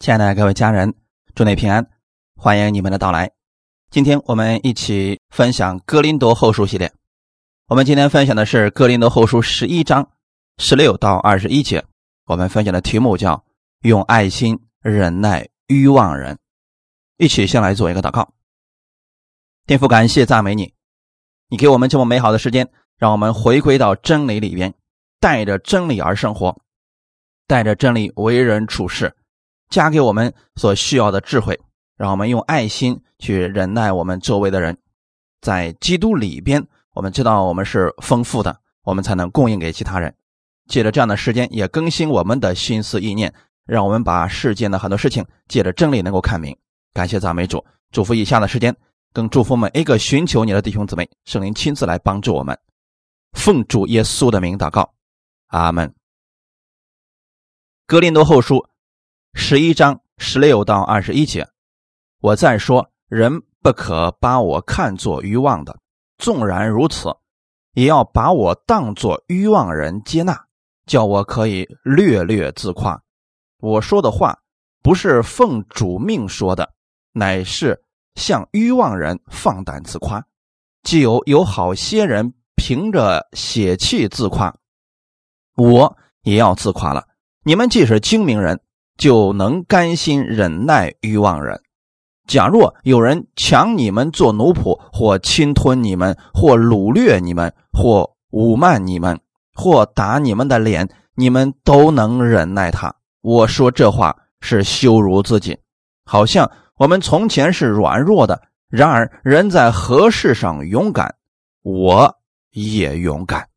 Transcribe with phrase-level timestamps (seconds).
[0.00, 0.94] 亲爱的各位家人，
[1.34, 1.86] 祝你平安，
[2.34, 3.30] 欢迎你们的到来。
[3.90, 6.90] 今天我们一起分享《哥林多后书》系列。
[7.66, 10.10] 我们今天分享的是《哥林多后书》十一章
[10.56, 11.84] 十六到二十一节。
[12.24, 13.44] 我们分享的题目叫
[13.84, 16.38] “用爱心忍耐欲望人”。
[17.18, 18.32] 一起先来做一个祷告。
[19.66, 20.72] 天父，感谢赞美你，
[21.50, 24.72] 你给我们这么美好的时间，让我们回归到真理里边，
[25.20, 26.58] 带着真理而生活，
[27.46, 29.14] 带着真理为人处事。
[29.70, 31.58] 加给我们所需要的智慧，
[31.96, 34.76] 让我们用爱心去忍耐我们周围的人。
[35.40, 40.14] 在基督里边，我们知道我们是丰富的，我们才能供应给其他人。
[40.66, 43.32] 借着这样的时间，也更新我们的心思意念，
[43.64, 46.56] 让我们把世间的很多事情借着真理能够看明。
[46.92, 48.76] 感谢赞美主，祝福以下的时间，
[49.12, 52.58] 更祝福每一个寻求你的弟兄姊妹，圣灵亲自来帮助我们。
[53.32, 54.92] 奉主耶稣的名祷告，
[55.46, 55.94] 阿门。
[57.86, 58.69] 格林多后书。
[59.32, 61.48] 十一章十六到二十一节，
[62.20, 65.78] 我再说，人不可把我看作欲望的，
[66.18, 67.14] 纵然如此，
[67.74, 70.46] 也要把我当作欲望人接纳，
[70.84, 73.00] 叫我可以略略自夸。
[73.60, 74.36] 我说的话
[74.82, 76.72] 不是奉主命说的，
[77.12, 77.84] 乃是
[78.16, 80.24] 向欲望人放胆自夸。
[80.82, 84.52] 既有有好些人凭着血气自夸，
[85.54, 87.06] 我也要自夸了。
[87.44, 88.60] 你们既是精明人。
[89.00, 91.62] 就能甘心忍耐欲望人。
[92.26, 99.18] 假若有人抢你们做奴仆，或侵吞你们，或掳掠你们，或侮慢你们，
[99.54, 102.94] 或打你们的脸，你们都能忍耐他。
[103.22, 105.58] 我说这话是羞辱自己，
[106.04, 108.42] 好像我们从前是软弱的。
[108.68, 111.16] 然而人在何事上勇敢，
[111.62, 112.18] 我
[112.50, 113.48] 也勇敢。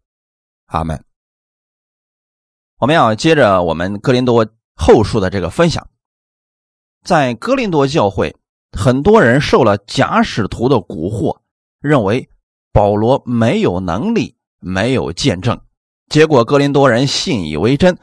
[0.68, 1.04] 阿门。
[2.80, 4.48] 我们要接着我们哥林多。
[4.76, 5.88] 后述的这个分享，
[7.04, 8.36] 在哥林多教会，
[8.72, 11.38] 很多人受了假使徒的蛊惑，
[11.80, 12.30] 认为
[12.72, 15.60] 保罗没有能力，没有见证。
[16.10, 17.98] 结果哥林多人信以为真，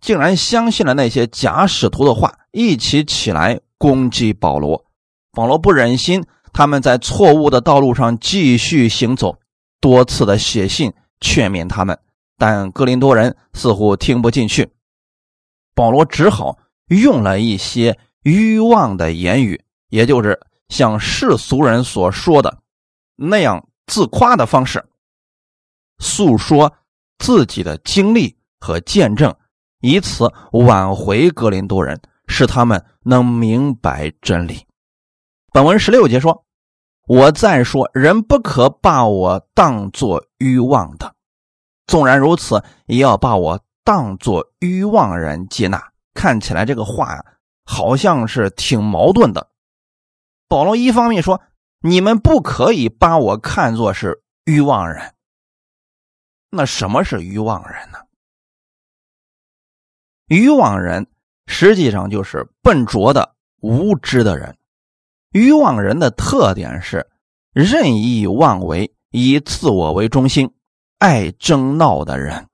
[0.00, 4.84] 竟然相信了那些假使徒的话，一起起来攻击保罗。
[5.32, 9.38] 保罗不忍心他们在错误的道路上继续行走，
[9.80, 11.98] 多次的写信劝勉他们，
[12.38, 14.70] 但哥林多人似乎听不进去。
[15.76, 22.62] 保罗只好用了一些欲望的言语，也就是像世俗人所说的
[23.14, 24.82] 那样自夸的方式，
[25.98, 26.72] 诉说
[27.18, 29.36] 自己的经历和见证，
[29.82, 34.66] 以此挽回格林多人，使他们能明白真理。
[35.52, 36.46] 本文十六节说
[37.06, 41.14] ：“我再说，人不可把我当作欲望的，
[41.86, 47.24] 纵然如此，也要把我。”当做欲望人接纳，看起来这个话呀，
[47.64, 49.48] 好像是挺矛盾的。
[50.48, 51.40] 保罗一方面说
[51.82, 55.14] ：“你们不可以把我看作是欲望人。”
[56.50, 57.98] 那什么是欲望人呢？
[60.26, 61.06] 欲望人
[61.46, 64.58] 实际上就是笨拙的、无知的人。
[65.30, 67.08] 欲望人的特点是
[67.52, 70.52] 任意妄为、以自我为中心、
[70.98, 72.48] 爱争闹的人。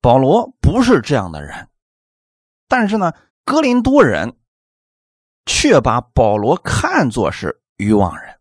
[0.00, 1.68] 保罗不是这样的人，
[2.68, 3.12] 但是呢，
[3.44, 4.36] 哥林多人
[5.44, 8.38] 却把保罗看作是欲望人。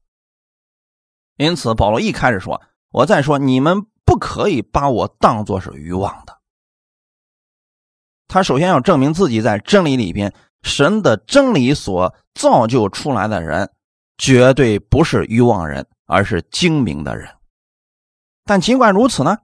[1.38, 2.62] 因此，保罗一开始说
[2.92, 6.40] ：“我再说，你们不可以把我当作是欲望的。”
[8.28, 13.72] 他首先要证明自己在真理里边，神的真理所造就出来的人，
[14.18, 17.36] 绝对不是欲望人，而是精明的人。
[18.46, 19.38] 但尽管如此呢？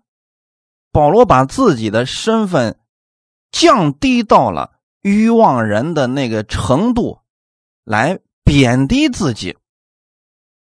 [0.91, 2.77] 保罗把自己的身份
[3.51, 7.19] 降低到了欲望人的那个程度，
[7.83, 9.57] 来贬低自己，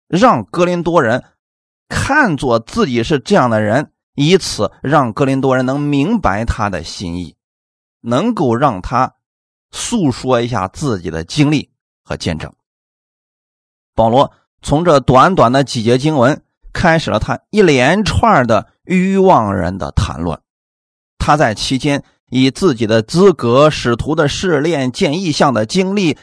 [0.07, 1.23] 让格林多人
[1.89, 7.35] 看作自己是这样的人，以此让格林多人能明白他的心意，
[8.01, 9.15] 能够让他
[9.71, 11.71] 诉说一下自己的经历
[12.03, 12.53] 和见证。
[13.95, 16.43] 保罗从这短短的几节经文。
[16.75, 20.39] 开始了他一连串的欲望人的谈论，
[21.17, 26.17] 他在期间以自己的资格、使徒的试炼、见异象的经历、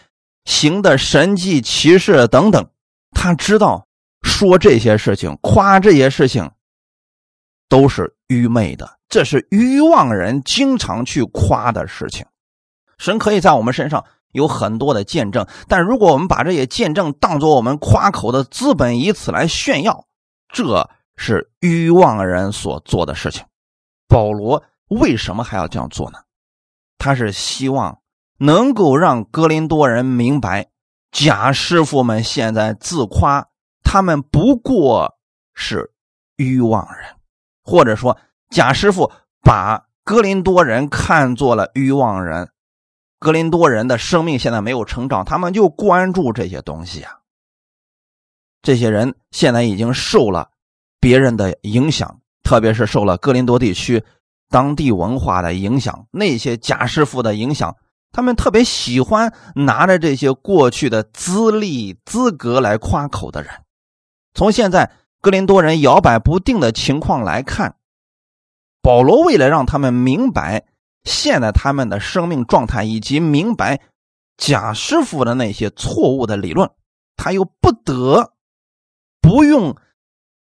[0.44, 2.68] 行的神迹奇事等等，
[3.12, 3.86] 他知道
[4.22, 6.50] 说这些事情、夸这些事情
[7.68, 12.26] 都是愚昧的，这是欲望人经常去夸的事情。
[12.98, 20.04] 神可以在我们身上有很多的见证，但如果我们把这些见证当做我们夸口的资本，以此来炫耀。
[20.52, 20.86] 这
[21.22, 23.44] 是欲望人所做的事情。
[24.08, 26.18] 保罗为什么还要这样做呢？
[26.96, 28.00] 他是希望
[28.38, 30.70] 能够让哥林多人明白，
[31.12, 33.46] 假师傅们现在自夸，
[33.82, 35.18] 他们不过
[35.52, 35.92] 是
[36.36, 37.14] 欲望人，
[37.62, 38.16] 或者说
[38.48, 39.12] 假师傅
[39.42, 42.50] 把哥林多人看作了欲望人。
[43.18, 47.18] 哥林多人的生命现在没有成长，他们就关注这些东西啊。
[48.62, 50.50] 这些人现在已经受了
[51.00, 54.04] 别人的影响，特别是受了哥林多地区
[54.48, 57.74] 当地文化的影响，那些假师傅的影响，
[58.12, 63.50] 他们特别喜欢拿着这些过去的资历资格来夸口的人。
[64.34, 67.76] 从现在哥林多人摇摆不定的情况来看，
[68.82, 70.66] 保罗为了让他们明白。
[71.02, 73.80] 现在他们的生命状态以及明白
[74.36, 76.70] 贾师傅的那些错误的理论，
[77.16, 78.34] 他又不得
[79.22, 79.74] 不用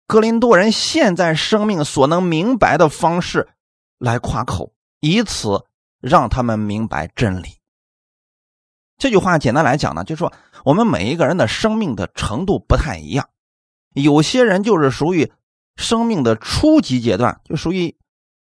[0.06, 3.48] 格林多人现在生命所能明白的方式
[3.98, 5.64] 来夸口，以此
[6.00, 7.58] 让他们明白真理。
[8.98, 10.32] 这句话简单来讲呢，就是说
[10.64, 13.28] 我们每一个人的生命的程度不太一样，
[13.94, 15.30] 有些人就是属于
[15.76, 17.96] 生命的初级阶段，就属于。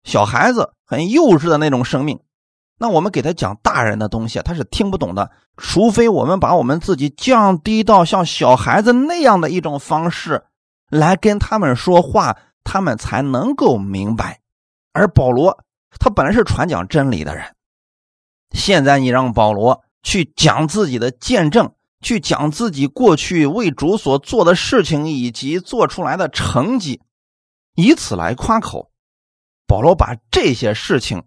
[0.04, 2.20] 小孩子很幼稚的那种生命，
[2.78, 5.32] 那我们给他讲大人的东西，他是听不懂的。
[5.56, 10.44] 除非我们把我们自己降低到像小孩子那样的一种方式
[10.88, 14.40] 来跟他们说话，他们才能够明白。
[14.92, 15.64] 而保罗
[15.98, 17.54] 他本来是传讲真理的人，
[18.50, 27.02] 现在你让保罗去讲自己的见证，去讲自己过去为主所做的事情以及做出来的成绩，
[27.74, 28.90] 以此来夸口。
[29.66, 31.24] 保罗把这些事情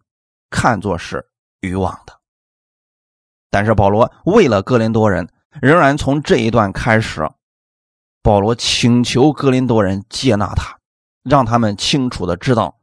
[0.49, 1.29] 看作是
[1.59, 2.19] 欲望的，
[3.49, 5.27] 但是保罗为了哥林多人，
[5.61, 7.29] 仍然从这一段开始，
[8.21, 10.77] 保罗请求哥林多人接纳他，
[11.23, 12.79] 让他们清楚的知道，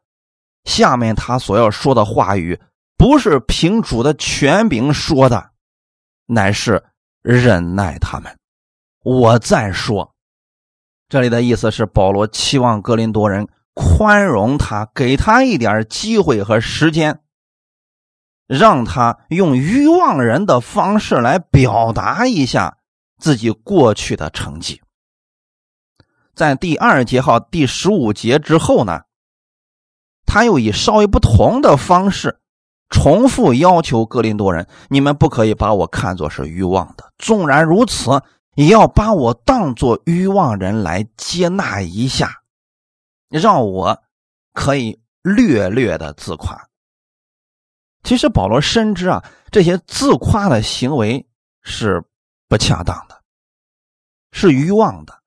[0.65, 2.61] 下面他所要说的话语
[2.97, 5.51] 不是凭主的权柄说的，
[6.27, 6.85] 乃是
[7.23, 8.37] 忍耐他们。
[9.03, 10.13] 我再说，
[11.09, 13.49] 这里的意思是保罗期望哥林多人。
[13.79, 17.21] 宽容他，给他一点机会和时间，
[18.47, 22.79] 让他用愚妄人的方式来表达一下
[23.19, 24.81] 自己过去的成绩。
[26.37, 29.01] 在第二节号第十五节之后呢，
[30.27, 32.39] 他又以稍微不同的方式
[32.91, 38.23] 重复要求格林多人：你们不可以把我看作是欲望的，纵然如此，
[38.55, 42.43] 也要把我当作欲望人来接纳一下。
[43.29, 44.03] 让我
[44.53, 46.69] 可以略略的自夸。
[48.05, 51.27] 其实保罗深知啊，这些自夸的行为
[51.63, 52.05] 是
[52.47, 53.21] 不恰当的，
[54.31, 55.23] 是欲望的，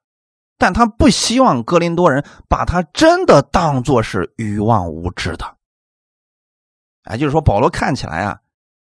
[0.60, 5.56] 但他不希望格林多人把他真的当作是愚妄无知的。
[7.06, 8.38] 哎，就是说保罗看起来啊，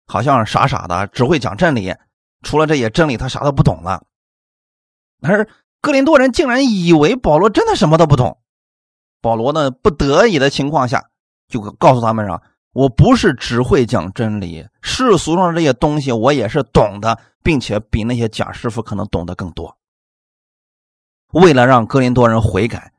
[0.06, 1.94] 好像傻傻的，只会讲真理，
[2.42, 4.02] 除了这些真理，他啥都不懂了。
[5.22, 5.48] 而
[5.80, 8.38] 格林多人竟然以为保罗真的什么都不懂。
[9.22, 11.10] 保罗呢，不得已的情况下，
[11.48, 12.42] 就告诉他们说
[12.74, 19.74] ：“我不是只会讲真理，世俗上这些东西我也是懂的，并且比那些假师傅可能懂得更多。”
[21.32, 22.92] 为了让哥林多人悔改，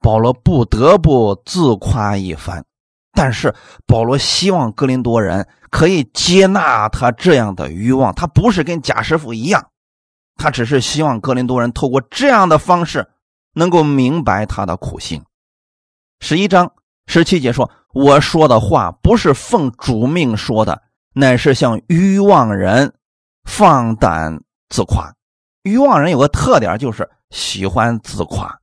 [0.00, 2.64] 保罗不得不自夸一番。
[3.12, 3.54] 但是
[3.86, 9.68] 保罗希望哥林多人可以接纳他这样的欲望，他不是跟贾师傅一样，
[10.36, 13.08] 他只是希望哥林多人透过这样的方式
[13.54, 15.22] 能够明白他的苦心。
[16.20, 16.72] 十一章
[17.06, 22.94] 十七节说：“我说的话不是奉主命说的，乃是向欲望人
[23.44, 25.14] 放胆自夸。
[25.62, 28.60] 欲望人有个特点，就是喜欢自夸。”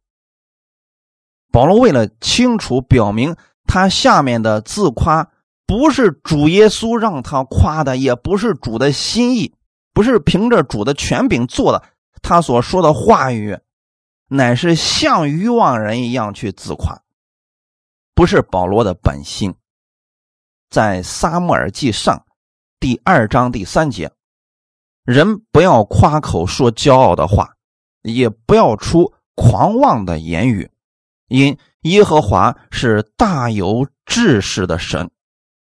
[1.51, 3.35] 保罗为了清楚表明，
[3.65, 5.29] 他下面的自夸
[5.67, 9.53] 不是主耶稣让他夸的，也不是主的心意，
[9.93, 11.83] 不是凭着主的权柄做的。
[12.21, 13.59] 他所说的话语，
[14.27, 17.01] 乃是像欲望人一样去自夸。
[18.13, 19.55] 不是保罗的本心，
[20.69, 22.25] 在撒母耳记上
[22.79, 24.11] 第二章第三节，
[25.03, 27.55] 人不要夸口说骄傲的话，
[28.01, 30.71] 也不要出狂妄的言语，
[31.27, 35.09] 因耶和华是大有志识的神，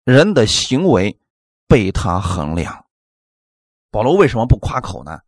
[0.04, 1.20] 人的行为
[1.68, 2.86] 被他衡量。
[3.92, 5.20] 保罗为什么不夸口呢？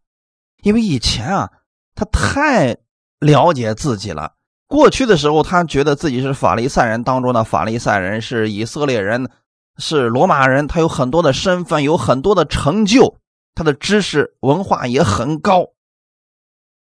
[0.64, 1.52] 因为以前啊，
[1.96, 2.76] 他太
[3.20, 4.34] 了解自己了。
[4.68, 9.32] 过去的时候，他觉得自己是法利赛人当中的法利赛人，是以色列人，
[9.78, 10.68] 是罗马人。
[10.68, 13.18] 他有很多的身份，有很多的成就，
[13.56, 15.70] 他的知识文化也很高。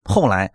[0.09, 0.51] 后来，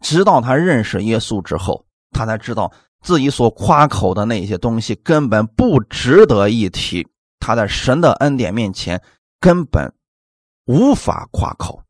[0.00, 2.72] 直到他认识耶稣之后，他才知道
[3.02, 7.06] 自己所夸口的那些东西根本不值得一提。
[7.38, 9.00] 他在神的恩典面前，
[9.38, 9.94] 根本
[10.66, 11.82] 无法夸口。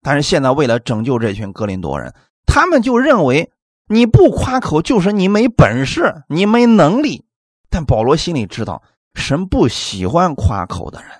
[0.00, 2.14] 但是现在为了拯救这群哥林多人，
[2.46, 3.52] 他们就认为
[3.88, 7.26] 你不夸口就是你没本事，你没能力。
[7.68, 8.82] 但保罗心里知道，
[9.14, 11.10] 神不喜欢夸口的人。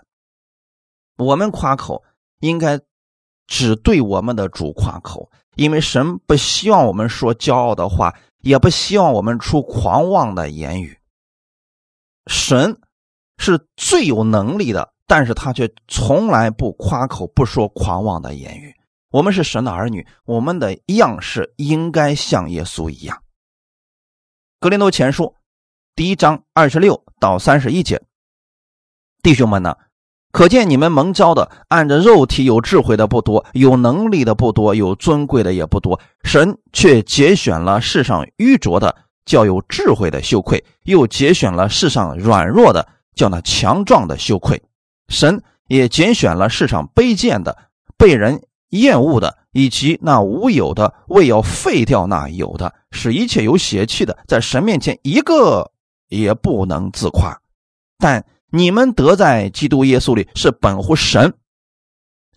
[1.19, 2.03] 我们夸口
[2.41, 2.81] 应该
[3.47, 10.99] 只对我们的主夸口，因为神不希望我们说骄傲的话，也不希望我们出狂妄的言语。
[12.27, 12.81] 神
[13.39, 14.93] 是最有能力的。
[15.05, 18.75] 但是他却从来不夸口，不说狂妄的言语。
[19.11, 23.23] 我们是神的儿女，我们的样式应该像耶稣一样。
[24.59, 25.35] 格林多前书
[25.95, 28.03] 第一章二十六到三十一节，
[29.23, 29.77] 弟兄们呢，
[30.33, 36.01] 可见你们蒙召的，按着肉体有智慧的不多，有能力的不多，有尊贵的也不多。
[36.25, 38.97] 神却节选了世上愚拙的，
[39.27, 44.63] 叫有智慧的羞愧；又节选了世上软弱的，叫那强壮的羞愧。
[45.09, 47.57] 神也拣选了世上卑贱的、
[47.99, 55.71] 被人厌恶的，以及那无有的，为要废掉那有的，使一切有血气的，在神面前一个
[56.09, 57.39] 也不能自夸。
[57.99, 61.35] 但你们得在基督耶稣里是本乎神，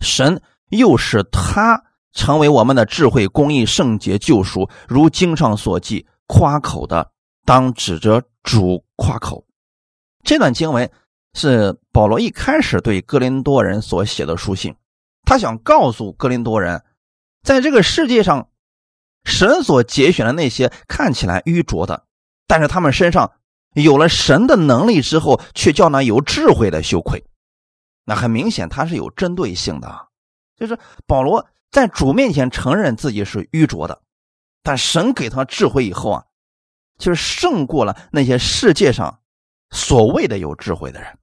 [0.00, 4.68] 神又使他成为我们的智慧、公义、圣洁、救赎。
[4.88, 7.12] 如经上所记，夸口的
[7.44, 9.46] 当指着主夸口。
[10.24, 10.90] 这段经文。
[11.38, 14.74] 是保罗一开始对哥林多人所写的书信，
[15.26, 16.82] 他想告诉哥林多人，
[17.42, 18.48] 在这个世界上，
[19.24, 22.06] 神所节选的那些看起来愚拙的，
[22.46, 23.32] 但是他们身上
[23.82, 27.24] 有了神的能力之后，却叫那有智慧的羞愧。
[28.04, 30.08] 那很明显，他是有针对性的，
[30.56, 34.00] 就是保罗在主面前承认自己是愚拙的，
[34.62, 36.24] 但神给他智慧以后啊，
[36.98, 39.20] 就是胜过了那些世界上
[39.70, 41.18] 所谓的有智慧的人。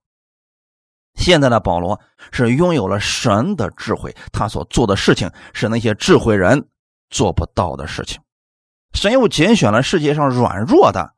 [1.15, 2.00] 现在的保罗
[2.31, 6.67] 是拥有了神的智慧，他所做的事情是那些智慧人
[7.10, 8.22] 做不到的事情。
[8.93, 11.13] 神又拣选了世界上软弱的，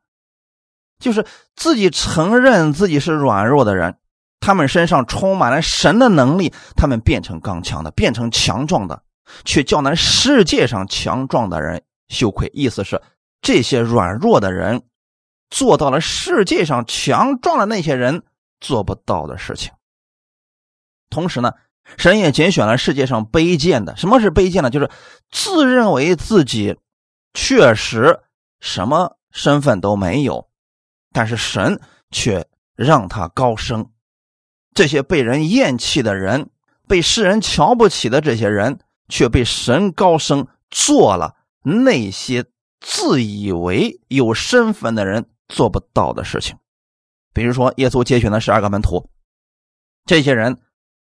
[0.98, 3.98] 就是自己承认自己是软弱的人，
[4.40, 9.02] 他们身上充满了神的能力，他们变成刚强的，变成强壮的，
[9.44, 12.50] 却叫那世界上强壮的人羞愧。
[12.54, 13.00] 意思是
[13.40, 14.82] 这些软弱的人
[15.50, 18.22] 做到了世界上强壮的那些人
[18.60, 19.72] 做不到的事情。
[21.10, 21.52] 同时呢，
[21.96, 23.96] 神也拣选了世界上卑贱的。
[23.96, 24.70] 什么是卑贱呢？
[24.70, 24.90] 就是
[25.30, 26.76] 自认为自己
[27.32, 28.20] 确实
[28.60, 30.48] 什么身份都没有，
[31.16, 31.80] 但是神
[32.10, 33.90] 却让他高升。
[34.74, 36.50] 这些被人厌弃的人，
[36.86, 42.44] 被世人瞧不起的这些人，却被神高升，做了那些
[42.80, 46.54] 自以为有身份的人做不到的事情。
[47.32, 49.08] 比如说，耶稣拣选的十二个门徒，
[50.04, 50.60] 这些人。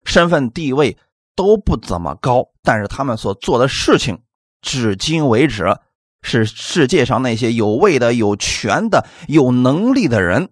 [0.05, 0.99] 身份地位
[1.37, 4.21] 都不怎么高，但是他们所做的事情，
[4.61, 5.79] 至今为止
[6.23, 10.51] 是世界上那些有位的、有权的、有能力的人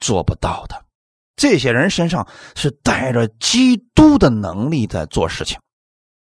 [0.00, 0.84] 做不到的。
[1.36, 5.58] 这些人身上是带着基督的能力在做事情。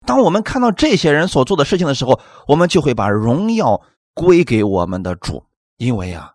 [0.06, 3.82] 当我们看到这些人所做的事情的时候，我们就会把荣耀
[4.14, 5.44] 归给我们的主，
[5.76, 6.32] 因为啊，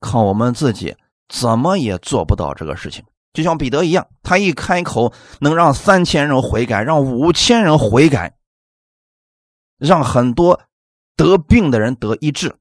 [0.00, 0.96] 靠我们自己
[1.28, 3.04] 怎么也做不到这个事情。
[3.32, 8.36] 就像彼得一样，他一开口能让三千人悔改，让五千人悔改，
[9.78, 10.60] 让很多
[11.16, 12.56] 得病的人得医治。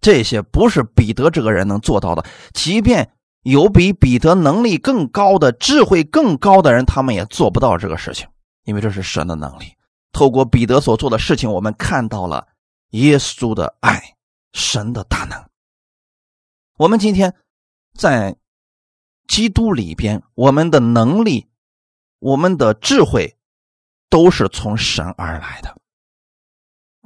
[0.00, 2.24] 这些不是彼得这个人能做到的。
[2.52, 3.12] 即便
[3.42, 8.28] 有比彼得能力更高的、智慧更高的人，他们也做不到这个事情，
[8.64, 9.74] 因为这是神的能力。
[10.12, 12.48] 透过彼得所做的事情，我们看到了
[12.90, 14.16] 耶稣的爱，
[14.52, 15.44] 神的大能。
[16.76, 17.34] 我们今天
[17.94, 18.36] 在。
[19.28, 21.48] 基督里边，我们的能力、
[22.18, 23.36] 我们的智慧，
[24.08, 25.77] 都是从神而来的。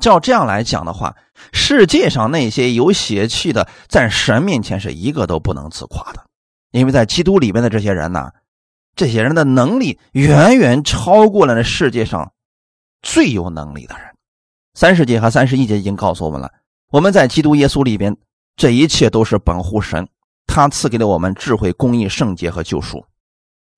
[0.02, 1.16] 照这样来讲的话，
[1.52, 6.26] 世界上那些有血气的，在神面前是一个都不能自夸的，
[6.72, 8.32] 因为在基督里面的这些人呢，
[8.94, 12.32] 这些人的能力远远超过了那世界上
[13.00, 14.08] 最有能力的人。
[14.74, 16.52] 三十节和三十一节已经告诉我们了，
[16.90, 18.16] 我们在基督耶稣里边，
[18.56, 20.08] 这一切都是本乎神。
[20.46, 23.06] 他赐给了我们智慧、公义、圣洁和救赎，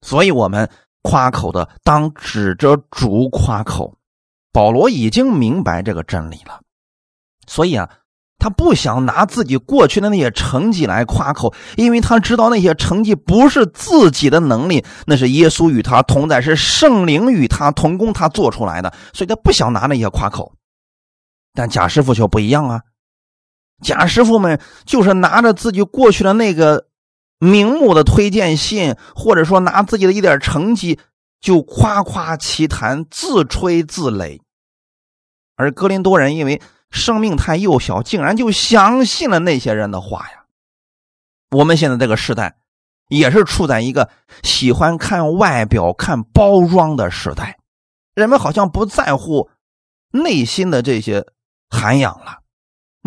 [0.00, 0.69] 所以我们
[1.02, 3.95] 夸口的当指着主夸口。
[4.54, 6.61] 保罗已经明白这个真理了，
[7.49, 7.90] 所以啊，
[8.38, 20.52] 他不想拿自己过去的那些成绩来夸口，因为他知道那些成绩不是自己的能力，那是耶稣与他同在，是圣灵与他同工，他做出来的，所以他不想拿那些夸口。
[21.52, 22.82] 但贾师傅却不一样啊。
[23.82, 26.87] 贾师傅们就是拿着自己过去的那个
[27.40, 31.00] 名目的推荐信，或者说拿自己的一点成绩
[31.40, 34.40] 就夸夸其谈、自吹自擂。
[35.56, 40.44] 而格林多人因为生命太幼小，竟然就相信了那些人的话呀。
[41.50, 42.56] 我们现在这个时代，
[43.08, 44.11] 也是处在一个
[44.42, 47.58] 喜欢看外表、看包装的时代，
[48.14, 49.50] 人们好像不在乎
[50.11, 51.25] 内心的这些
[51.68, 52.40] 涵养了。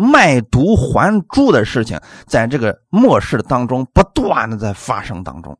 [0.00, 5.58] 卖椟还珠的事情，在这个末世当中不断的在发生当中，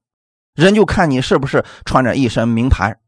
[0.54, 2.98] 人就看你是不是穿着一身名牌，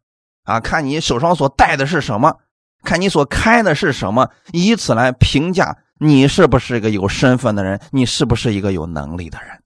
[0.42, 2.38] 啊，看你手上所戴的是什么，
[2.82, 9.62] 看你所开的是什么，以此来评价你是不是一个有身份的人，你是不是一个有能力的人。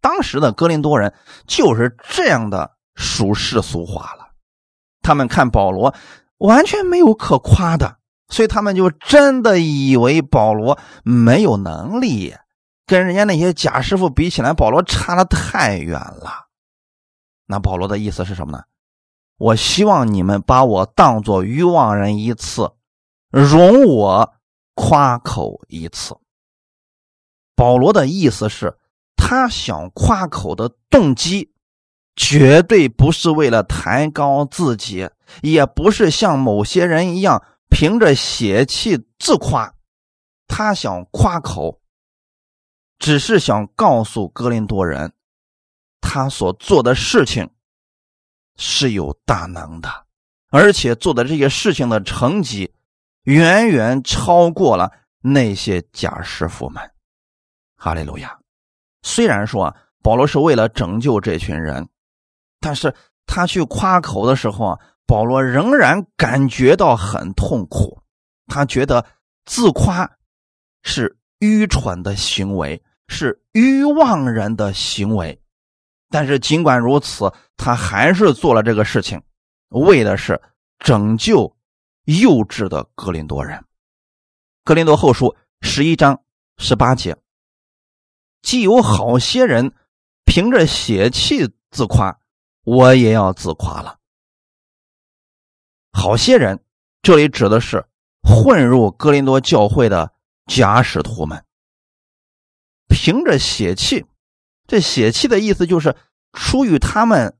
[0.00, 1.12] 当时的哥林多人
[1.46, 4.30] 就是这样的俗世俗化了，
[5.02, 5.94] 他们看保罗
[6.38, 7.96] 完全没有可夸的。
[8.28, 12.34] 所以他们就真的以为保罗没有能力，
[12.84, 16.46] 跟人家那些假师傅比起来，保罗差的太远了。
[17.46, 18.64] 那保罗的意思是什么呢？
[19.38, 22.72] 我希望你们把我当作欲望人一次，
[23.30, 24.34] 容我
[24.74, 26.16] 夸口一次。
[27.54, 28.78] 保罗的意思是，
[29.16, 31.52] 他想夸口的动机，
[32.14, 35.10] 绝对不是为了抬高自己，
[35.42, 37.42] 也不是像某些人一样。
[37.68, 39.74] 凭着血气自夸，
[40.46, 41.80] 他想夸口，
[42.98, 45.12] 只是想告诉格林多人，
[46.00, 47.50] 他所做的事情
[48.56, 49.88] 是有大能的，
[50.50, 52.72] 而且做的这些事情的成绩
[53.22, 56.82] 远远超过了那些假师傅们。
[57.76, 58.38] 哈利路亚！
[59.02, 61.88] 虽然说保罗是为了拯救这群人，
[62.60, 62.94] 但是
[63.26, 64.78] 他去夸口的时候啊。
[65.08, 68.02] 保罗仍然感觉到很痛苦，
[68.48, 69.06] 他觉得
[69.44, 70.10] 自夸
[70.82, 75.40] 是愚蠢的行为，是愚妄人的行为。
[76.08, 79.22] 但是尽管如此，他还是做了这个事情，
[79.68, 80.40] 为的是
[80.78, 81.56] 拯救
[82.04, 83.64] 幼稚的格林多人。
[84.64, 86.22] 格林多后书十一章
[86.58, 87.16] 十八节，
[88.42, 89.72] 既有好些人
[90.24, 92.18] 凭着血气自夸，
[92.62, 93.98] 我也要自夸了。
[95.92, 96.62] 好些人，
[97.02, 97.86] 这里指的是
[98.22, 100.12] 混入哥林多教会的
[100.46, 101.44] 假使徒们，
[102.88, 104.04] 凭着血气，
[104.66, 105.94] 这血气的意思就是
[106.32, 107.36] 出于他们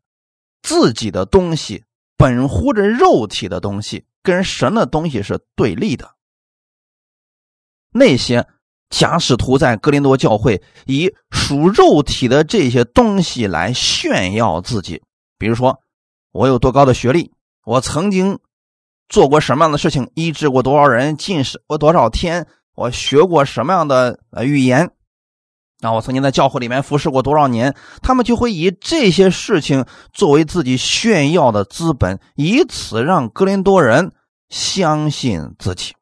[0.62, 1.84] 自己的东西，
[2.16, 6.14] 本乎着肉体的东西，跟神的东西是对立的。
[7.92, 8.46] 那些
[8.90, 15.02] 假使徒在哥林多教会以属肉体的这些东西来炫耀自己，
[15.38, 15.80] 比如说
[16.32, 17.32] 我有多高的学历，
[17.64, 18.38] 我曾经。
[19.08, 20.10] 做过什么样的事情？
[20.16, 21.16] 医治过多少人？
[21.16, 22.48] 进食过多少天？
[22.74, 24.90] 我学过什么样的呃语言？
[25.80, 27.74] 啊，我曾经在教会里面服侍过多少年？
[28.02, 34.12] 他们就会以这些事情作为自己炫耀的资本，以此让格林多人
[34.48, 35.94] 相信自己。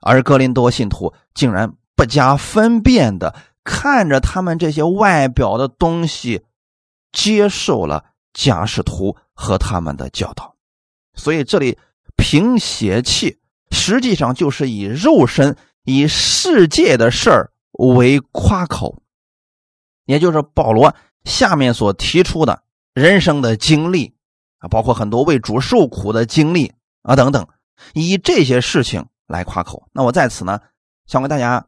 [0.00, 3.34] 而格林多信徒竟然不加分辨的
[3.64, 6.42] 看着他们这些外表的东西，
[7.12, 10.56] 接受了假使徒和他们的教导。
[11.14, 11.78] 所以这里
[12.16, 13.38] 凭血气，
[13.70, 17.51] 实际上就是以肉身、以世界的事儿
[17.90, 19.02] 为夸口，
[20.04, 22.62] 也就是保罗下面所提出的
[22.94, 24.14] 人生的经历
[24.58, 27.46] 啊，包括很多为主受苦的经历啊等等，
[27.94, 29.88] 以这些事情来夸口。
[29.92, 30.60] 那我在此呢，
[31.06, 31.66] 想给大家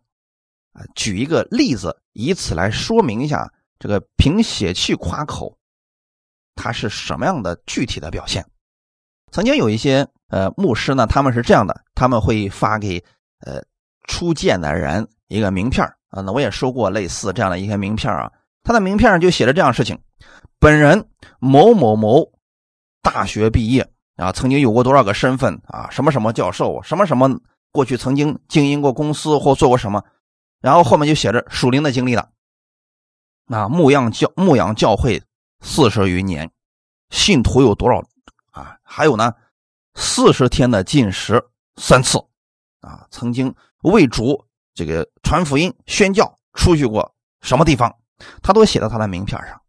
[0.72, 5.58] 啊举一个例子，以此来说明一下这个凭血气夸口，
[6.54, 8.46] 它是什么样的具体的表现。
[9.32, 13.04] 曾经有一些呃牧师呢，他们是这样的，他们会发给
[13.40, 13.60] 呃
[14.06, 16.22] 初见的人一个名片啊。
[16.22, 18.30] 那我也收过类似这样的一些名片啊，
[18.62, 19.98] 他的名片上就写着这样事情：
[20.58, 22.32] 本人某某某
[23.02, 27.28] 大学毕业啊，曾经有过多少个身份啊，什么什么教授，什么什么
[27.72, 30.02] 过去曾经经营过公司或做过什么，
[30.60, 32.30] 然后后面就写着属灵的经历了
[33.46, 35.22] 那，牧羊教牧羊教会
[35.60, 36.50] 四十余年，
[37.10, 38.02] 信徒有多少？
[38.52, 39.34] 啊，还有呢，
[39.94, 41.44] 四十天的禁食
[41.76, 42.18] 三次，
[42.80, 44.42] 啊，曾经为主
[44.74, 47.96] 这个传福音、宣教出去过什么地方，
[48.42, 49.60] 他都写到他的名片上。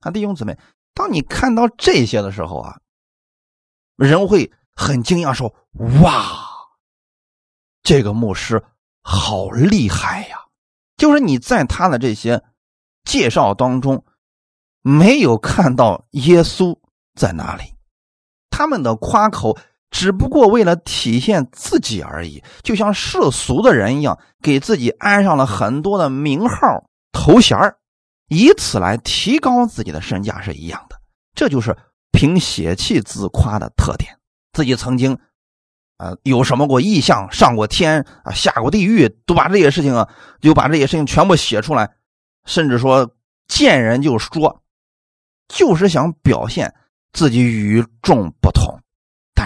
[0.00, 0.58] 啊，弟兄姊妹，
[0.94, 2.80] 当你看到这些的时候啊，
[3.96, 5.54] 人会很惊讶，说
[6.02, 6.22] ：“哇，
[7.82, 8.64] 这个牧师
[9.02, 10.46] 好厉害呀！”
[10.96, 12.42] 就是你在他的这些
[13.04, 14.04] 介绍当中，
[14.82, 16.78] 没有看到耶稣
[17.14, 17.74] 在哪里。
[18.50, 19.56] 他们的夸口
[19.90, 27.58] 只不过为了体现自己而已，就像世俗的人一样，给自己安上了很多的名号头衔
[28.28, 31.00] 以此来提高自己的身价是一样的。
[31.34, 31.76] 这就是
[32.12, 34.18] 凭血气自夸的特点。
[34.52, 35.18] 自己曾经，
[35.96, 40.08] 啊，有什么过异象，上过天啊，下过地狱，都把这些事情啊，
[40.40, 41.90] 就把这些事情全部写出来，
[42.44, 43.14] 甚至说
[43.46, 44.62] 见人就说，
[45.48, 46.74] 就是想表现
[47.12, 48.77] 自己与众不同。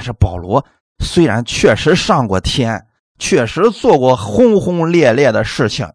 [0.03, 0.65] 是保罗
[0.99, 2.87] 虽然确实上过天，
[3.19, 5.91] 确实做过轰轰烈烈的事情，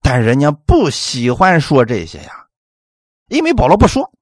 [0.00, 2.46] 但人家不喜欢说这些呀，
[3.28, 4.12] 因为保罗不说，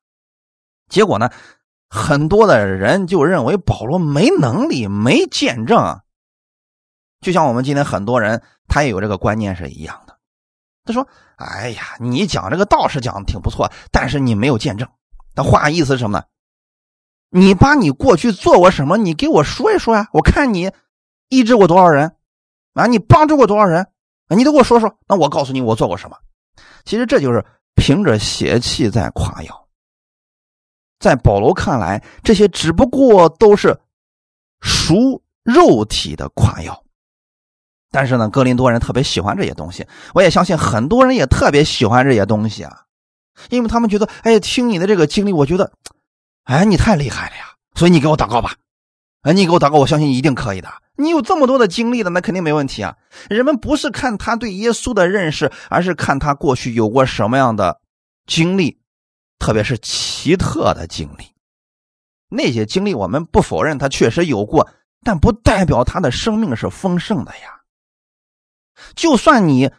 [0.88, 1.30] 结果呢？
[1.96, 6.00] 很多的人就认为保罗没能力、没见证，
[7.20, 10.18] 就像我们今天很多人他也有这个观念是一样的。
[10.84, 11.06] 他说
[11.38, 14.88] ：“哎呀，你讲这个道士讲的挺不错，但是你没有见证。”
[15.36, 16.24] 那话意思是什么呢？
[17.36, 20.08] 你把你过去做过什么，你给我说一说呀！
[20.12, 20.70] 我看你
[21.30, 22.14] 医治过多少人
[22.74, 22.86] 啊？
[22.86, 23.88] 你帮助过多少人？
[24.28, 24.96] 你都给我说说。
[25.08, 26.16] 那我告诉你，我做过什么？
[26.84, 27.44] 其实这就是
[27.74, 29.66] 凭着邪气在夸耀。
[31.00, 33.76] 在保罗看来，这些只不过都是
[34.60, 36.84] 属肉体的夸耀。
[37.90, 42.82] 但是呢，哥林多人特别喜欢这些东西，我也相信很多人也特别喜欢这些东西啊，
[43.50, 45.72] 因为他们觉得，哎，听你的这个经历，我觉得，
[46.44, 47.54] 哎，你太厉害了呀！
[47.74, 48.54] 所以你给我祷告吧，
[49.22, 50.72] 哎，你给我祷告，我相信一定可以的。
[50.96, 52.96] 你有这么多的经历的，那肯定没问题啊。
[53.28, 57.80] 人们不是看他对耶稣的认识，而是看他过去有过什么样的
[58.26, 58.78] 经历。
[59.38, 61.24] 特别是奇特的经历，
[62.28, 64.70] 那些经历我们不否认他确实有过，
[65.02, 67.60] 但不代表他的生命是丰盛的呀。
[68.94, 69.70] 就算你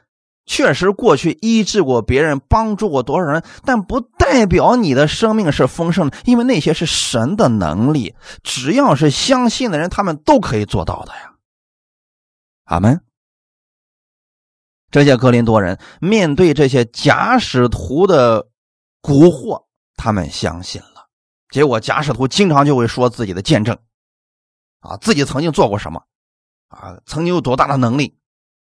[0.45, 11.33] 确实过去医治过别人，帮助过多少人，但不代表你的生命是丰盛的，因为那些是神的能力，只要是相信的人，他们都可以做到的呀。
[12.65, 13.01] 阿门。
[14.91, 18.47] 这些格林多人面对这些假使徒的。
[19.07, 19.63] 蛊惑
[19.95, 21.07] 他们相信了，
[21.51, 23.77] 结果假使徒经常就会说自己的见证，
[24.79, 26.01] 啊，自己曾经做过什么，
[26.69, 28.17] 啊，曾经有多大的能力。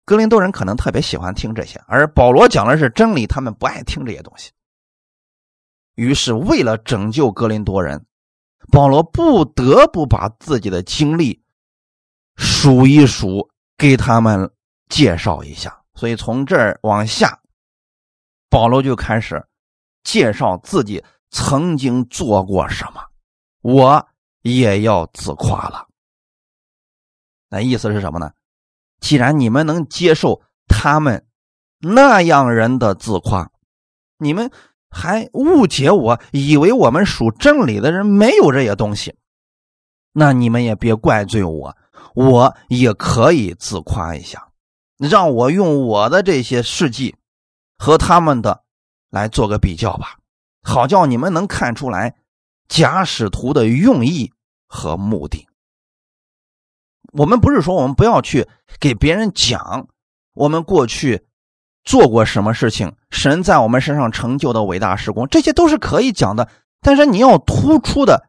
[0.05, 4.51] 格林多人可能特别喜欢听这些，而保罗讲的是真理，他们不爱听这些东西。
[5.95, 8.05] 于是，为了拯救格林多人，
[8.71, 11.43] 保罗不得不把自己的经历
[12.37, 14.51] 数一数，给他们
[14.89, 15.83] 介绍一下。
[15.95, 17.41] 所以从这儿往下，
[18.51, 19.45] 保罗就开始。
[20.03, 23.03] 介绍自己曾经做过什么，
[23.63, 24.07] 我
[24.43, 25.89] 也要自夸了。
[27.49, 28.31] 那意思是什么呢？
[29.05, 31.27] 既然你们能接受他们
[31.79, 33.51] 那样人的自夸，
[34.17, 34.51] 你们
[34.89, 39.15] 还误解我，以为我们属真理的人没有这些东西，
[40.15, 41.77] 那你们也别怪罪我，
[42.15, 44.49] 我也可以自夸一下，
[44.97, 47.15] 让我用我的这些事迹
[47.77, 48.65] 和他们的。
[49.11, 50.17] 来做个比较吧，
[50.61, 52.17] 好叫你们能看出来
[52.67, 54.33] 假使徒的用意
[54.67, 55.47] 和目的。
[57.17, 58.47] 我们不是说我们不要去
[58.81, 59.87] 给别人讲
[60.35, 61.25] 我们过去
[61.85, 66.49] 做过什么事情，神在我们身上成就的伟大事工，这些都是可以讲的。
[66.81, 68.29] 但是你要突出的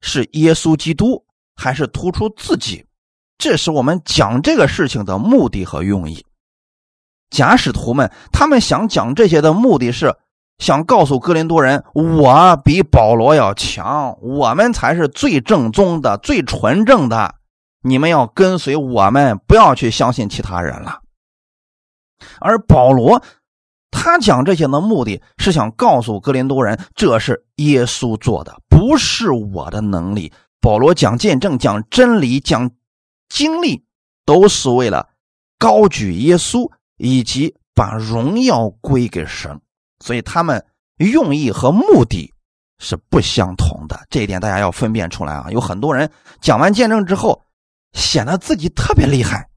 [0.00, 2.86] 是耶稣基督，还是突出自己？
[3.36, 6.24] 这是我们讲这个事情的目的和用意。
[7.30, 10.16] 假使徒们，他们想讲这些的目的是
[10.58, 17.34] 想告诉哥林多人，我比保罗要强，我们才是最正宗的、最纯正的。
[17.84, 21.02] 你们要跟随我们，不要去相信其他人了。
[22.40, 23.22] 而保罗，
[23.90, 30.32] 他讲这些的目的是想告诉哥林多人，这是耶稣做的，不是我的能力。
[30.60, 32.70] 保罗讲见证、讲真理、讲
[33.28, 33.84] 经历，
[34.24, 35.10] 都是为了
[35.58, 36.70] 高举耶稣。
[36.96, 39.60] 以及把荣耀归给神，
[39.98, 40.64] 所以他们
[40.98, 42.32] 用意和目的
[42.78, 44.06] 是不相同的。
[44.08, 45.50] 这一点大家要分辨出来啊！
[45.50, 46.08] 有很多人
[46.40, 47.42] 讲完见证之后，
[47.94, 49.48] 显得自己特别厉害，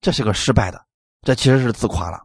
[0.00, 0.86] 这是个失败的，
[1.22, 2.24] 这其实是自夸了。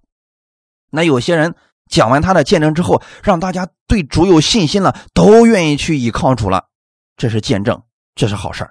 [0.91, 1.55] 那有些人
[1.89, 6.69] 讲完他的见证之后，让大家对主有信心了，都愿意去倚靠主了，
[7.17, 8.69] 这是见证，这是好事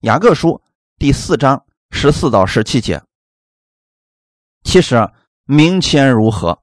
[0.00, 0.62] 雅各书
[0.98, 3.02] 第四章十四到十七节。
[4.62, 5.10] 其实
[5.44, 6.62] 明天如何，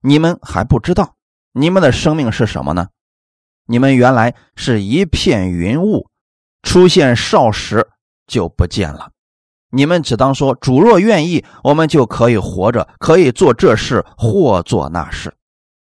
[0.00, 1.16] 你们还不知道。
[1.52, 2.88] 你们的生命是什么呢？
[3.64, 6.08] 你们原来是一片云雾，
[6.62, 7.88] 出现少时
[8.26, 9.10] 就不见了。
[9.70, 15.34] 你们只当说：主若愿意，我们就可以活着，可以做这事或做那事。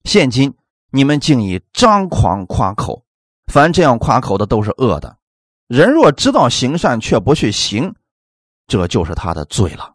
[0.05, 0.55] 现今
[0.91, 3.05] 你们竟以张狂夸口，
[3.47, 5.17] 凡这样夸口的都是恶的。
[5.67, 7.95] 人若知道行善却不去行，
[8.67, 9.95] 这就是他的罪了。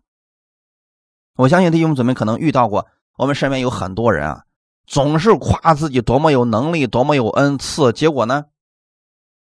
[1.36, 4.44] 我相信弟兄姊妹可能遇到过，我们身边有很多人啊，
[4.88, 8.46] 总是夸自己多么有能力，多么有恩赐，结果呢，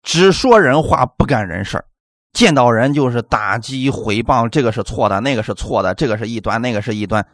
[0.02, 1.84] 只说人话，不干人事
[2.32, 7.26] 见到人就是打击、毁谤，这个是错的，那个是错的，这个是异端，那个是异端，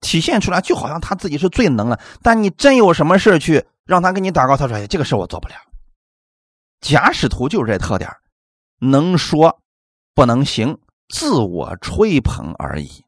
[0.00, 1.98] 体现出来就好像他自己是最能了。
[2.22, 5.54] 但你真有什么事去让他给你祷告，他说：“哎，这个事我做不了。”
[6.82, 8.10] 假使徒就是这特点
[8.80, 9.60] 能说
[10.14, 10.78] 不能行，
[11.08, 13.04] 自我吹捧而已。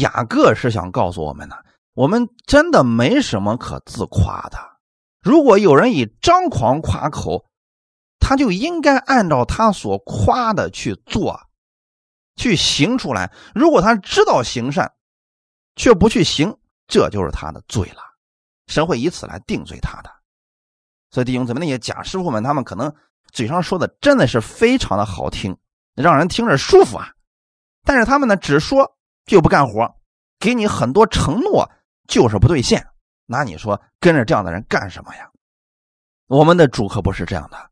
[0.00, 1.56] 雅各是想告诉我们呢，
[1.94, 4.58] 我们真的没什么可自夸的。
[5.20, 7.44] 如果有人以张狂夸口，
[8.22, 11.38] 他就应该按照他所夸的去做，
[12.36, 13.32] 去行出来。
[13.52, 14.94] 如果他知道行善，
[15.74, 16.56] 却不去行，
[16.86, 18.02] 这就是他的罪了。
[18.68, 20.10] 神会以此来定罪他的。
[21.10, 22.94] 所以弟兄姊妹，那些假师傅们，他们可能
[23.32, 25.58] 嘴上说的真的是非常的好听，
[25.94, 27.12] 让人听着舒服啊。
[27.84, 28.96] 但是他们呢，只说。
[29.24, 30.00] 就不干活，
[30.40, 31.70] 给你很多承诺，
[32.08, 32.88] 就是不兑现。
[33.24, 35.30] 那你说跟着这样的人干什么呀？
[36.26, 37.70] 我们的主可不是这样的，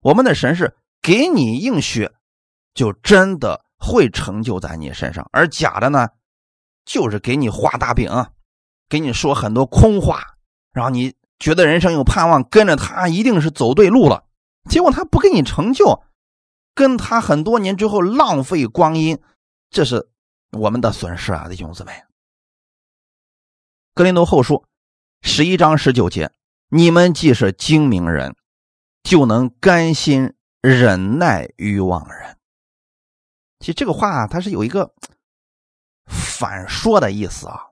[0.00, 2.10] 我们的神是给你应许，
[2.74, 5.28] 就真的会成就在你身上。
[5.32, 6.08] 而假的呢，
[6.84, 8.10] 就是给你画大饼，
[8.88, 10.22] 给你说很多空话，
[10.72, 14.24] 让你觉得人生有盼望，跟着他一定是走对路了。
[14.68, 16.02] 结果他不给你成就，
[16.74, 19.18] 跟他很多年之后浪费光阴，
[19.70, 20.08] 这是。
[20.58, 21.92] 我们的损失啊，弟兄姊妹，
[23.94, 24.54] 《格林多后书》
[25.22, 26.32] 十一章十九节
[26.70, 28.34] ：“你们既是精明人，
[29.02, 32.36] 就能甘心忍耐愚妄人。”
[33.60, 34.92] 其实这个话它是有一个
[36.06, 37.66] 反说的意思啊。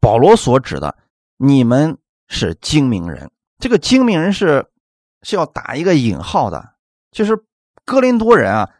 [0.00, 0.96] 保罗所指的
[1.36, 4.66] “你们是精明人”，这个精明人是
[5.22, 6.74] 是要打一个引号的，
[7.10, 7.44] 就是
[7.84, 8.70] 哥林多人啊，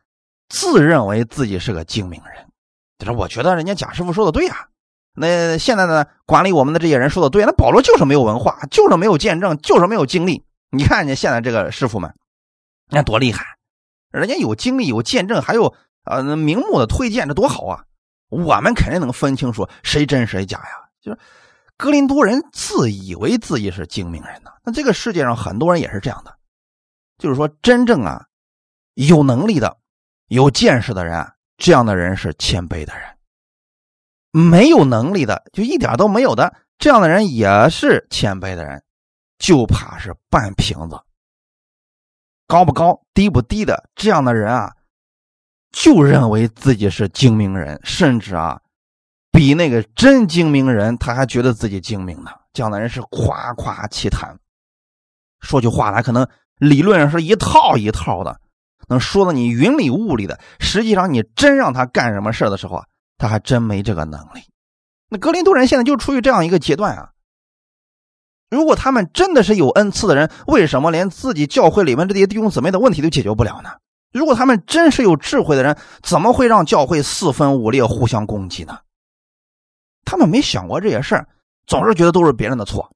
[0.49, 2.47] 自认为自己是个精明人。
[2.99, 4.69] 就是我觉得人家贾师傅说的对呀，
[5.15, 10.45] 那现在呢管理我们的这些人说的对，那保罗就是没有文化，就是没有见证，就是没有经历。
[10.71, 12.15] 你看人家现在这个师傅们，
[12.89, 13.45] 那多厉害，
[14.11, 17.85] 人家有经历有见证，还有呃明目的推荐，这多好啊！
[18.29, 20.89] 我们肯定能分清楚谁真谁假呀。
[21.01, 21.19] 就是
[21.77, 26.37] 格林多人自以为自己是精明人呢，那这个世界上很多人也是这样的，
[27.19, 28.27] 就是说真正啊
[28.95, 29.79] 有能力的、
[30.29, 31.27] 有见识的人。
[31.63, 33.07] 这样的人是谦卑的人，
[34.31, 36.55] 没有能力的就一点都没有的。
[36.79, 38.83] 这样的人也是谦卑的人，
[39.41, 41.01] 就怕是半瓶子。
[42.47, 44.73] 高不高，低不低的这样的人啊，
[45.73, 48.61] 就认为自己是精明人，甚至啊，
[49.33, 52.31] 比那个真精明人他还觉得自己精明呢。
[52.53, 54.39] 这样的人是夸夸其谈，
[55.41, 58.41] 说句话来可能理论上是一套一套的。
[58.89, 64.43] 能说的你云里雾里的，实际上你真让他干什么事的时候啊，他还真没这个能力。
[65.09, 67.13] 那格林多人现在就处于这样一个阶段啊。
[68.51, 73.71] 如果他们真的是有恩赐的人，为什么连自己教会里面这些弟兄姊妹的问题都解决不了呢？
[74.13, 78.79] 如果他们真是有智慧的人，怎么会让教会四分五裂、互相攻击呢？
[80.05, 81.29] 他们没想过这些事儿，
[81.67, 82.91] 总是觉得都是别人的错，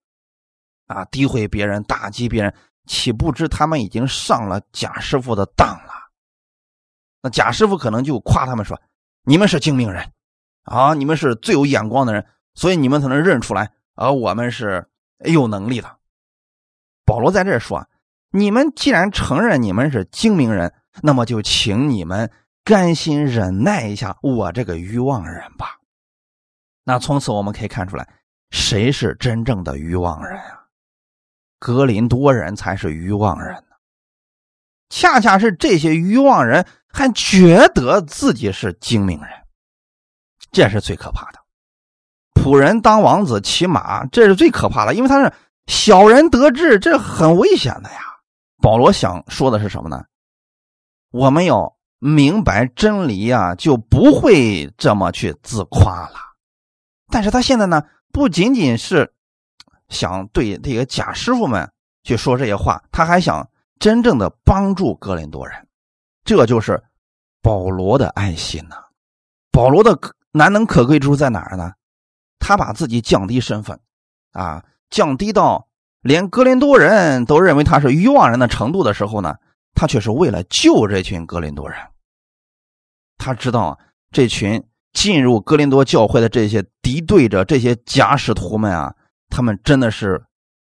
[0.88, 2.52] 啊，诋毁别人，打击别人。
[2.86, 5.92] 岂不知他们已经上了贾师傅的当了？
[7.22, 8.78] 那贾师傅可能就夸他们说
[9.24, 10.06] ：“你们是精明人，
[10.64, 14.86] 啊，你们是最有眼光的人，所以你们才能认出来，而我们是
[15.18, 15.98] 有能力的。”
[17.04, 17.88] 保罗在这说
[18.32, 20.72] ：“你们既然承认你们是精明人，
[21.02, 22.30] 那么就请你们
[22.64, 25.78] 甘心忍耐一下我这个愚妄人吧。”
[26.84, 28.08] 那从此我们可以看出来，
[28.50, 30.64] 谁是真正的愚妄人啊？
[31.58, 33.76] 格林多人才是愚妄人呢，
[34.90, 39.30] 恰恰是这些愚妄人还觉得自己是精明人，
[40.52, 41.43] 这是最可怕的。
[42.44, 45.32] 仆人当王子骑马，这是最可怕的，因为他是
[45.66, 47.98] 小人得志，这很危险的呀。
[48.60, 50.04] 保罗想说的是什么呢？
[51.10, 56.16] 我们要明白真理呀，就不会这么去自夸了。
[57.10, 59.10] 但是他现在呢，不仅仅是。
[59.90, 61.70] 想对这个假师傅们
[62.04, 63.46] 去说这些话，他还想
[63.78, 65.68] 真正的帮助哥林多人，
[66.24, 66.82] 这就是
[67.42, 68.76] 保罗的爱心呐。
[69.52, 69.96] 保罗的
[70.32, 71.70] 难能可贵之处在哪儿呢？
[72.46, 73.80] 他把自己降低身份，
[74.32, 75.66] 啊，降低到
[76.02, 79.36] 连哥林多人都认为他是愚妄人的程度的时候呢，
[79.74, 81.78] 他却是为了救这群哥林多人。
[83.16, 83.78] 他知道
[84.10, 88.94] 这群进入哥林多教会的这些敌对者、这些假使徒们啊。
[89.30, 90.26] 他们真的是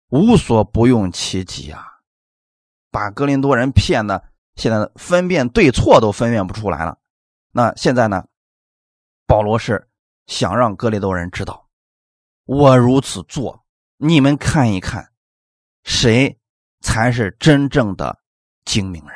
[0.09, 1.85] 无所不用其极啊，
[2.89, 4.23] 把格林多人骗的，
[4.55, 6.97] 现在分辨对错都分辨不出来了。
[7.53, 8.25] 那现在呢？
[9.27, 9.87] 保罗是
[10.25, 11.66] 想让格林多人知道，
[12.47, 13.63] 我如此做
[13.97, 15.07] 你们看一看，
[15.83, 16.35] 谁
[16.79, 18.17] 才是真正的
[18.65, 19.15] 精明人？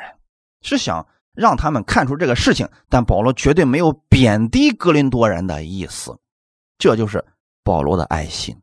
[0.60, 6.16] 是想让他们看出这个事情，但保罗绝对没有贬低格林多人的意思，
[6.76, 7.24] 这就是
[7.64, 8.56] 保罗的爱心。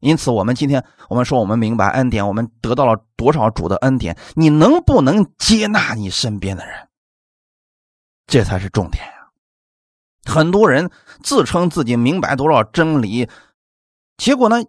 [0.00, 4.18] 因此，我们今天我们说我们明白恩典，我们得到了多少主的恩典？
[4.34, 6.88] 你能不能接纳你身边的人？
[8.26, 9.12] 这才是重点呀！
[10.24, 10.90] 很多人
[11.22, 13.28] 自称自己明白多少真理，
[14.22, 14.62] 结果呢，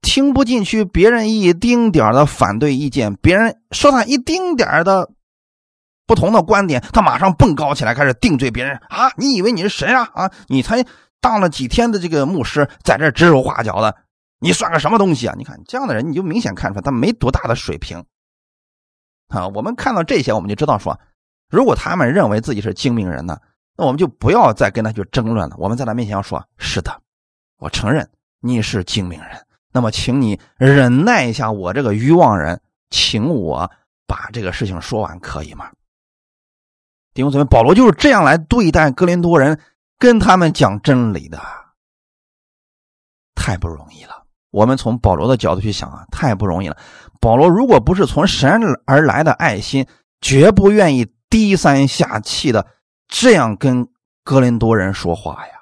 [0.00, 5.10] 听不进去别人一丁点的反对意见，别人说他一丁点的
[6.06, 9.10] 不同的观点，他马上蹦高起来，开始定罪别人啊！
[9.16, 10.08] 你以为你是谁啊？
[10.14, 10.86] 啊，你才
[11.20, 13.92] 当了几天的这个牧师，在这指手画脚的。
[14.38, 15.34] 你算个什么东西啊？
[15.36, 18.04] 你看这样的人，你就明显看出来他没多大的水平
[19.30, 19.48] 啊。
[19.48, 20.96] 我们看到这些，我们就知道说，
[21.50, 23.36] 如果他们认为自己是精明人呢，
[23.76, 25.56] 那我们就不要再跟他去争论了。
[25.58, 27.02] 我们在他面前要说：是的，
[27.58, 28.08] 我承认
[28.42, 29.46] 你是精明人。
[29.72, 33.70] 那么，请你忍耐一下，我这个愚妄人，请我
[34.06, 35.70] 把这个事情说完，可以吗？
[37.14, 39.58] 弟兄姊妹，保罗就是这样来对待哥林多人，
[39.98, 41.40] 跟他们讲真理的，
[43.34, 44.26] 太不容易了。
[44.50, 46.76] 我们从保罗的角度去想啊，太不容易了。
[47.20, 49.86] 保罗如果不是从神而来的爱心，
[50.20, 52.66] 绝不愿意低三下气的
[53.08, 53.88] 这样跟
[54.22, 55.54] 哥林多人说话呀。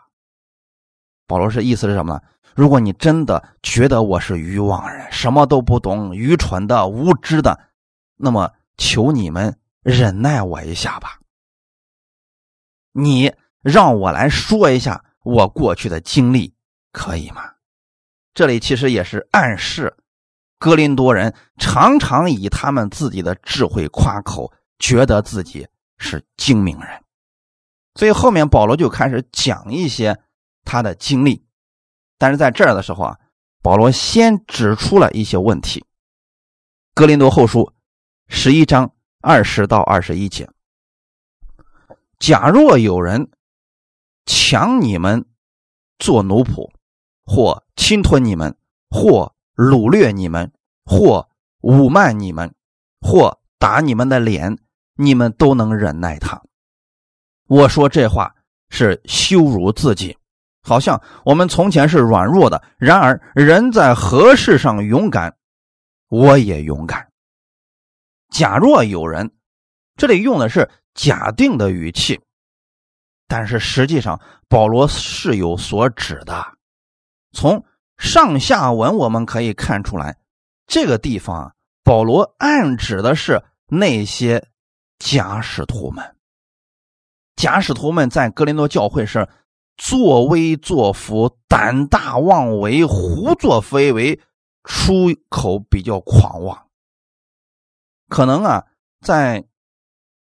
[1.28, 2.20] 保罗是意思是什么呢？
[2.60, 7.58] 如果你真的觉得我是愚妄人，什么都不懂，愚蠢的、无知的，
[8.16, 11.20] 那么求你们忍耐我一下吧。
[12.92, 16.52] 你让我来说一下我过去的经历，
[16.92, 17.50] 可以吗？
[18.34, 19.96] 这里其实也是暗示，
[20.58, 26.88] 格林多人常常以他们自己的智慧夸口，觉得自己是精明人。
[27.94, 30.20] 所以后面保罗就开始讲一些
[30.62, 31.42] 他的经历，
[32.20, 33.18] 但是在这儿的时候啊，
[33.62, 35.82] 保罗先指出了一些问题。
[36.94, 37.72] 格林多后书
[38.28, 40.48] 十一章二十到二十一节：
[42.18, 43.30] 假若有人
[44.26, 45.24] 抢你们
[45.98, 46.70] 做奴仆。
[47.22, 48.56] 或侵吞你们，
[48.88, 50.52] 或掳掠你们，
[50.84, 51.28] 或
[51.60, 52.52] 侮慢你们，
[53.00, 54.58] 或打你们的脸，
[54.96, 56.42] 你们都能忍耐他。
[57.46, 58.34] 我说这话
[58.68, 60.18] 是羞辱自己，
[60.62, 62.62] 好像我们从前是软弱的。
[62.78, 65.36] 然而人在何事上勇敢，
[66.08, 67.08] 我也勇敢。
[68.30, 69.32] 假若有人，
[69.96, 72.20] 这里用的是假定的语气，
[73.26, 76.54] 但是实际上保罗是有所指的。
[77.32, 77.64] 从
[77.98, 80.16] 上下文我们可以看出来，
[80.66, 84.46] 这个地方啊，保罗暗指的是那些
[84.98, 86.16] 假使徒们。
[87.36, 89.28] 假使徒们在哥林多教会是
[89.82, 94.20] 作威作福、胆大妄为、胡作非为，
[94.62, 96.66] 出口比较狂妄。
[98.10, 98.66] 可能啊，
[99.00, 99.46] 在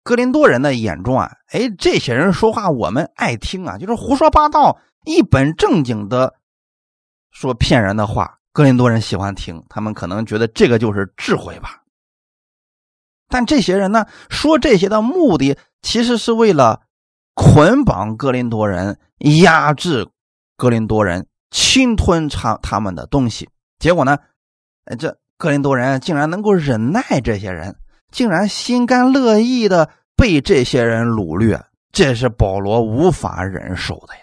[0.04, 6.36] 哥林多人的眼中啊，哎，这些人说话我们爱听啊，就是胡说八道，一本正经的。
[7.32, 11.82] 说骗人的话，格林多人喜欢听，他们可能觉得这个就是智慧吧。
[13.28, 16.84] 但这些人呢，说这些的目的，其实是为了
[17.34, 20.08] 捆绑格林多人，压制
[20.56, 23.50] 格林多人，侵吞他他们的东西。
[23.80, 24.18] 结果呢，
[25.00, 27.76] 这格林多人竟然能够忍耐这些人，
[28.12, 34.22] 竟然心甘乐意的被这些人掳掠，这是保罗无法忍受的呀。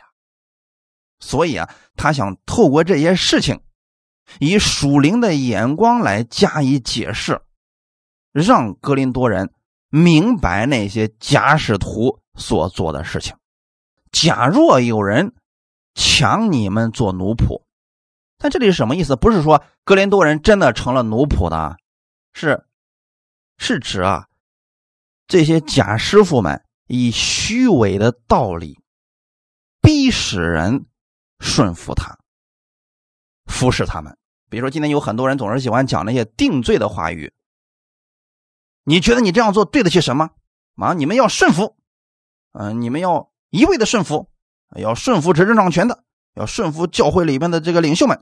[1.21, 3.61] 所以啊，他想透过这些事情，
[4.41, 7.41] 以属灵的眼光来加以解释，
[8.33, 9.53] 让格林多人
[9.89, 13.37] 明白那些假使徒所做的事情。
[14.15, 15.35] 假若有人
[15.95, 17.65] 抢你们做奴仆，
[18.39, 19.17] 但这里是什么意思？
[19.17, 21.77] 不是说格林多人真的成了奴仆的，
[22.33, 22.65] 是
[23.59, 24.29] 是指啊，
[25.27, 28.81] 这些假师傅们以虚伪的道理
[29.83, 30.87] 逼使人。
[31.41, 32.17] 顺服他，
[33.45, 34.17] 服侍他们。
[34.49, 37.35] 比如说，今天有很多人总是喜欢讲那些定罪的话语。
[38.85, 40.31] 你觉得你这样做对得起神吗？
[40.77, 41.77] 啊，你们要顺服，
[42.53, 44.29] 嗯，你们要一味的顺服，
[44.75, 46.03] 要顺服执政掌权的，
[46.35, 48.21] 要顺服教会里面的这个领袖们。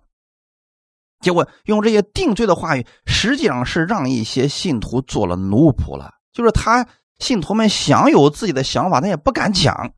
[1.21, 6.13] 结果用这些定罪的话语，实际上是让一些信徒做了奴仆了。
[6.35, 6.87] 就是他
[7.19, 9.95] 信徒们想有自己的想法，他也不敢讲，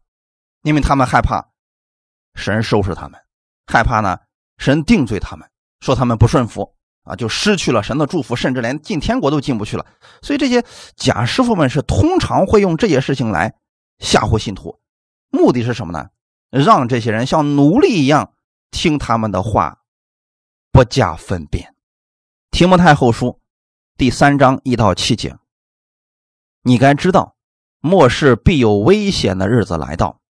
[0.62, 1.44] 因为他们害怕。
[2.36, 3.20] 神收拾他们，
[3.66, 4.16] 害怕呢？
[4.58, 5.48] 神定罪他们，
[5.80, 9.84] 说他们不顺服啊，就失去了神的祝福，甚至连进天国都进不去了。
[10.22, 10.64] 所以这些
[10.94, 13.52] 假师傅们是通常会用这些事情来
[13.98, 14.78] 吓唬信徒，
[15.34, 16.06] 目的是什么呢？
[16.50, 18.32] 让这些人像奴隶一样
[18.70, 19.80] 听他们的话，
[20.70, 21.74] 不加分辨。
[22.52, 23.40] 提摩太后书
[23.98, 25.36] 第三章一到七节，
[26.62, 27.34] 你该知道，
[27.80, 30.20] 末世必有危险的日子来到，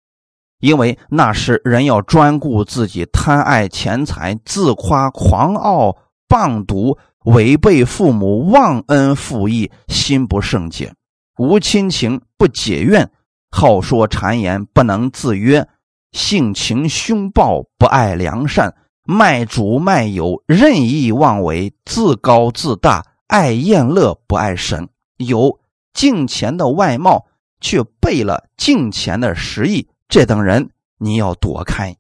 [0.59, 6.97] 因为那时人要专顾自己，贪爱钱财，自夸狂傲，谤毒，
[7.27, 10.95] 违背父母，忘恩负义，心不圣洁，
[11.37, 13.11] 无亲情，不解怨，
[13.57, 15.69] 好说谗言，不能自约，
[16.11, 18.75] 性情凶暴，不爱良善。
[19.05, 24.89] 卖主卖友，任意妄为，自高自大，爱厌乐，不爱神，
[25.19, 25.61] 有
[25.93, 27.27] 敬钱的外貌，
[27.61, 29.89] 却背了敬钱的实意。
[30.09, 31.97] 这等人你要躲开。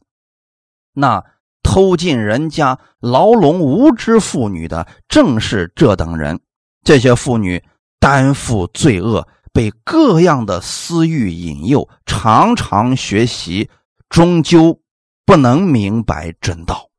[0.93, 1.25] 那
[1.63, 6.41] 偷进人家牢笼无知妇女的，正是这等人。
[6.83, 7.63] 这些妇女
[8.01, 13.71] 担负罪恶，被各样的私欲引诱，常常学习，
[14.09, 14.83] 终究
[15.25, 16.91] 不能明白真道。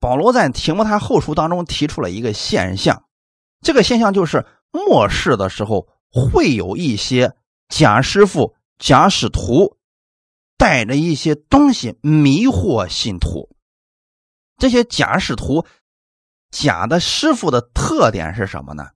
[0.00, 3.04] 保罗在提摩太后书当中提出了一个现象，
[3.60, 7.36] 这个现象就是末世的时候会有一些
[7.68, 9.76] 假师傅、假使徒
[10.56, 13.50] 带着一些东西迷惑信徒。
[14.56, 15.66] 这些假使徒、
[16.50, 18.88] 假的师傅的特点是什么呢？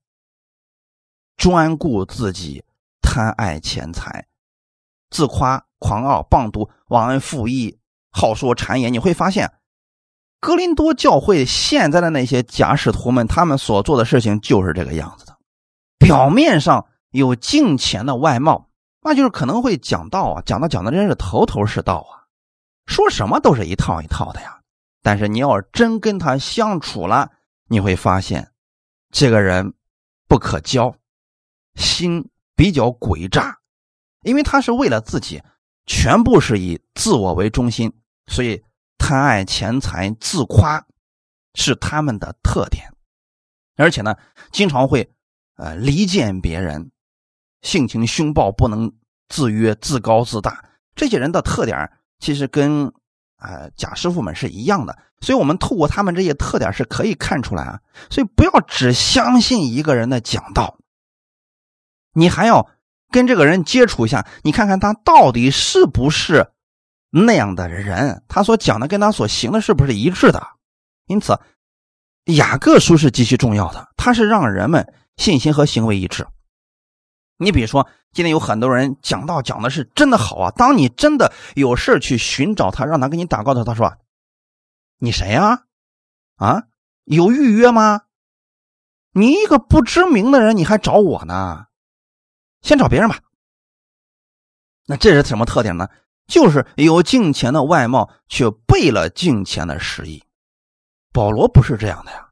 [1.36, 2.64] 专顾自己，
[3.12, 4.26] 贪爱钱财，
[5.10, 7.78] 自夸、狂傲、棒毒、忘恩负义，
[8.10, 8.90] 好说谗言。
[8.90, 9.52] 你会发现。
[10.40, 15.36] 格林多教会现在的那些假使徒们，他们所做的事情就是这个样子的。
[15.98, 18.70] 表面上有敬虔的外貌，
[19.02, 22.24] 那就是可能会讲道啊，讲的讲的真是头头是道啊，
[22.86, 24.60] 说什么都是一套一套的呀。
[25.02, 27.30] 但是你要真跟他相处了，
[27.68, 28.52] 你会发现，
[29.10, 29.74] 这个人
[30.26, 30.96] 不可交，
[31.74, 32.30] 心
[32.62, 33.58] 比较诡诈，
[34.22, 35.42] 因为他是为了自己，
[35.84, 37.92] 全部是以自我为中心，
[38.28, 38.62] 所以。
[38.98, 40.86] 贪爱钱财、自夸，
[41.56, 42.94] 是他们的特点，
[43.74, 44.14] 而且呢，
[44.52, 45.10] 经常会
[45.56, 46.92] 呃离间别人，
[47.62, 48.92] 性情凶暴，不能
[49.28, 50.64] 自约，自高自大。
[50.94, 51.90] 这些人的特点
[52.20, 52.92] 其实跟
[53.38, 57.80] 啊贾师傅们是一样的，所以我们透过他们这些特点是可以看出来啊。
[58.08, 60.78] 所以不要只相信一个人的讲道，
[62.12, 62.68] 你还要
[63.10, 66.52] 跟这个人接触一下，你看看他到底是不是。
[67.14, 70.42] 那样的人，他所讲的跟他所行的是不是一致的？
[71.04, 71.38] 因此，
[72.24, 76.26] 雅各书是极其重要的，它是让人们信心和行为一致。
[77.36, 83.98] 你比如说，今天有很多人讲道讲的是真的好啊，当你真的有事去寻找他，让他给你打告的时候他说
[84.96, 85.64] ：“你谁呀？
[86.36, 86.62] 啊，
[87.04, 88.02] 有预约吗？
[89.12, 91.66] 你一个不知名的人，你还找我呢？
[92.62, 93.18] 先找别人吧。”
[94.86, 95.88] 那这是什么特点呢？
[96.26, 100.22] 就是有敬虔的外貌，却背了敬虔的实意。
[101.12, 102.28] 保罗不是这样的呀，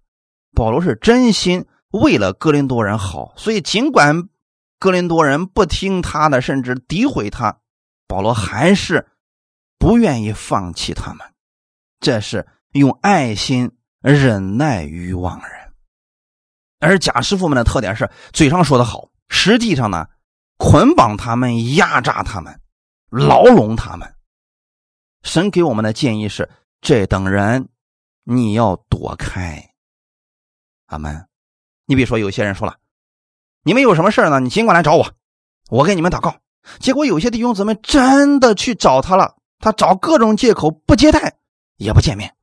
[0.54, 4.28] 保罗是真心为了哥林多人好，所以尽管
[4.78, 7.60] 哥林多人不听他的，甚至诋毁他，
[8.06, 9.06] 保罗还是
[9.78, 11.26] 不愿意放弃他们。
[11.98, 13.70] 这是用爱心
[14.00, 15.72] 忍耐于往人。
[16.78, 20.06] 而假师傅们的特点是嘴上说的好，实际上呢，
[20.60, 22.60] 捆绑他们，压榨他们。
[23.08, 24.14] 牢笼他们，
[25.22, 26.48] 神给我们的建议是：
[26.80, 27.70] 这等人
[28.22, 29.70] 你要躲开。
[30.86, 31.26] 阿门。
[31.86, 32.76] 你比如说，有些人说了
[33.64, 34.38] ：“你们有什么事呢？
[34.38, 35.12] 你尽管来找我，
[35.70, 36.36] 我给你们祷告。”
[36.78, 41.38] 结果有些弟兄姊妹真的去找他了，他找各种借口不接待，
[41.78, 42.36] 也不见面，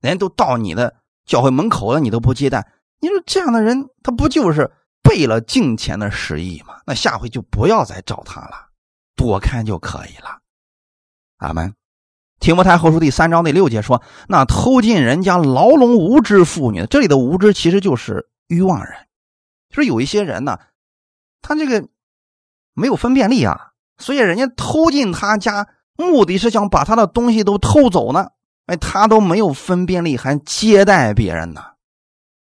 [0.00, 2.66] 人都到你的教会门口了，你都不接待。
[3.00, 4.72] 你说这样的人，他不就是
[5.08, 6.74] 背了敬钱的实意嘛？
[6.86, 8.68] 那下回就不要再找他了。
[9.16, 10.38] 躲开就可以了，
[11.38, 11.74] 阿门。
[12.38, 18.92] 提摩太后书第三章第六节说：“那偷进人家牢笼无知妇女，这里的无知其实就是欲望人，
[19.70, 20.60] 就是有一些人呢，
[21.42, 21.88] 他这个
[22.74, 28.28] 没有分辨力啊，所以人家偷进他家，目的是想把他的东西都偷走呢。
[28.66, 31.60] 哎，他都没有分辨力，还接待别人呢。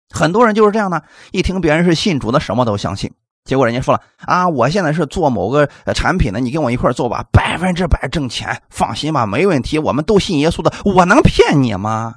[0.09, 3.13] 很多人就是这样的，一听别人是信主的，什么都相信。”
[3.45, 9.79] 结果人家说了啊，我现在是做某个产品的，你跟我一块做吧，百分之百挣钱，放心吧，没问题。
[9.79, 12.15] 我们都信耶稣的，我能骗你吗？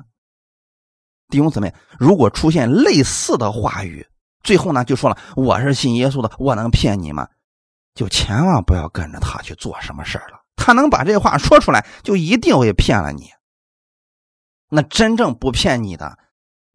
[1.28, 4.04] 弟兄姊妹，如果出现类似的话语，
[4.42, 7.28] 最后呢就说了我是信耶稣的，我能骗你吗？
[7.94, 10.40] 就千万不要跟着他去做什么事了。
[10.56, 13.28] 他能把这话说出来，就一定会骗了你。
[14.68, 16.18] 那真正不骗你的，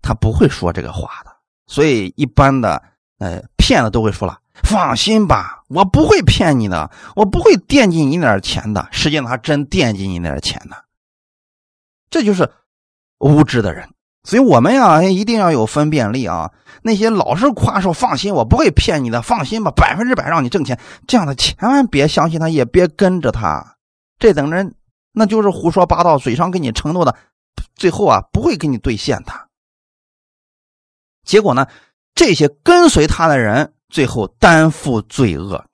[0.01, 1.31] 他不会说这个话的。
[1.67, 2.81] 所以一般的
[3.19, 4.39] 呃骗子都会说了。
[4.63, 8.87] 放心吧，我不会骗你的，我不会惦记你那点钱的。
[8.89, 10.77] 实际上，他真惦记你那点钱呢。
[12.09, 12.49] 这就是
[13.19, 13.89] 无知的人。
[14.23, 16.51] 所以我们呀，一定要有分辨力啊！
[16.81, 23.75] 那些老是夸说放心，我不会骗你的，放心吧，百分之百让你挣钱，这样的千万别相信他，也别跟着他。
[24.17, 24.73] 这等人
[25.11, 27.15] 那就是胡说八道，嘴上给你承诺的，
[27.75, 29.33] 最后啊不会给你兑现的。
[31.25, 31.67] 结果呢，
[32.13, 35.65] 这些跟随他的人最后担负罪恶，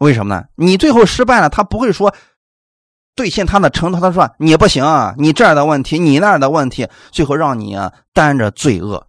[0.00, 0.44] 为什么呢？
[0.56, 2.14] 你最后失败了，他不会说。
[3.16, 9.08] 兑现他的承诺，他说你不行啊，你这儿的问题，你那儿的问题，最后让你啊担着罪恶，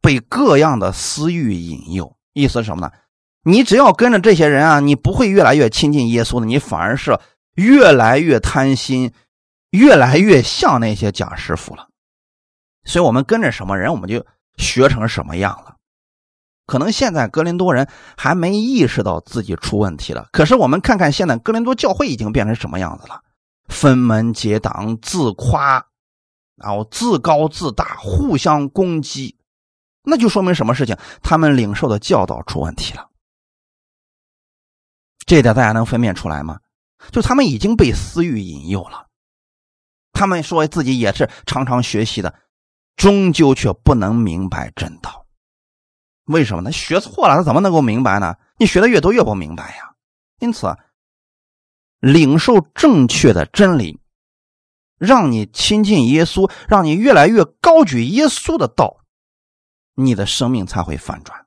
[0.00, 2.16] 被各样的私欲引诱。
[2.32, 2.92] 意思是什么呢？
[3.44, 7.16] 你只要跟着这些人啊，你不会越来越亲近耶稣的，你反而是
[7.54, 9.12] 越来越贪心，
[9.70, 11.86] 越来越像那些假师傅了。
[12.84, 14.24] 所以我们跟着什么人，我们就
[14.60, 15.74] 学成什么样了。
[16.66, 23.22] 可能现在格林多人还没意识到自己出问题了，可是我们看看现在格林多教会已经变成什么样子了？
[23.66, 25.84] 分门结党、自夸，
[26.54, 29.36] 然后自高自大、互相攻击，
[30.04, 30.96] 那就说明什么事情？
[31.22, 33.08] 他们领受的教导出问题了。
[35.26, 36.60] 这点大家能分辨出来吗？
[37.10, 39.06] 就他们已经被私欲引诱了，
[40.12, 42.34] 他们说自己也是常常学习的，
[42.96, 45.26] 终究却不能明白真道。
[46.26, 46.70] 为什么呢？
[46.70, 48.36] 学错了，他怎么能够明白呢？
[48.56, 49.94] 你学的越多，越不明白呀。
[50.38, 50.76] 因此，
[51.98, 53.98] 领受正确的真理，
[54.98, 58.98] 让你亲近耶稣，让你越来越高举耶稣的道，
[59.94, 61.46] 你的生命才会反转。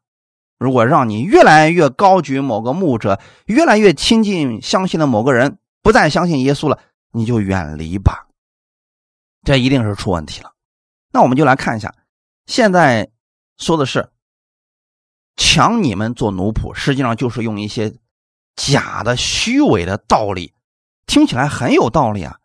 [0.59, 6.79] 如果让你越来越高举某个牧者，越来越亲近相信的某个人，不再相信耶稣了，
[7.11, 8.27] 你就远离吧。
[9.43, 10.52] 这一定是出问题了。
[11.13, 11.95] 那我们就来看一下，
[12.45, 13.09] 现在
[13.57, 14.09] 说的是。
[15.35, 17.95] 抢你们做奴仆，实际上就是用一些
[18.55, 20.53] 假的、虚伪的道理，
[21.07, 22.37] 听起来很有道理啊，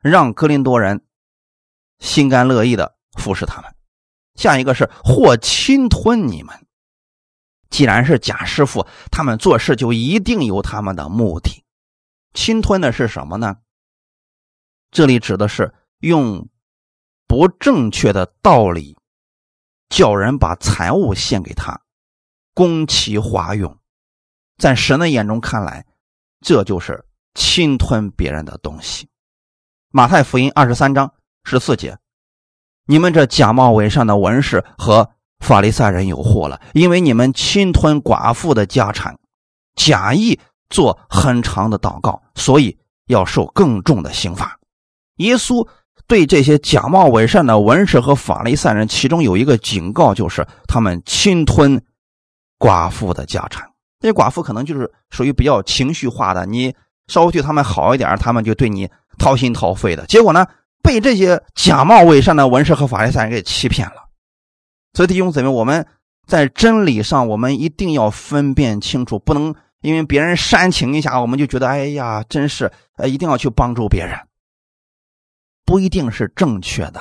[0.00, 1.06] 让格林多人
[2.00, 3.72] 心甘乐意的服侍他们。
[4.34, 6.66] 下一个是或侵吞你们，
[7.70, 11.64] 既然是假师傅，他们做事就一定有他们的目的。
[12.32, 13.58] 侵吞的是什么呢？
[14.90, 16.48] 这里指的是用
[17.34, 18.96] 不正确的道理，
[19.88, 21.80] 叫人把财物献给他。
[22.54, 23.76] 攻其华用，
[24.56, 25.84] 在神的眼中看来，
[26.40, 27.04] 这就是
[27.34, 29.08] 侵吞别人的东西。
[29.90, 31.12] 马太福音二十三章
[31.42, 31.98] 十四节：
[32.86, 35.10] 你们这假冒伪善的文士和
[35.40, 39.18] 法利赛人有祸了，因为你们侵吞寡妇的家产，
[39.74, 40.38] 假意
[40.70, 44.60] 做很长的祷告，所以要受更重的刑罚。
[45.16, 45.66] 耶稣
[46.06, 51.80] 对这些假冒伪善的文士和法利赛人，其中有一个警告，就是他们侵吞。
[52.56, 53.68] 寡妇的家产，
[54.00, 56.74] 这些寡妇可能就是属于比较情绪化的，你
[57.08, 58.88] 稍微对他们好一点，他们就对你
[59.18, 60.06] 掏心掏肺的。
[60.06, 60.46] 结果呢，
[60.82, 63.96] 被这些假冒伪善的文士和法利赛人给欺骗了。
[64.94, 65.86] 所以弟兄姊妹，我们
[66.26, 74.16] 在真理上，我们一定要分辨清楚，不能因为别人煽情一下，我们就觉得哎呀，真是呃，一定要去帮助别人，
[75.64, 77.00] 不一定是正确的。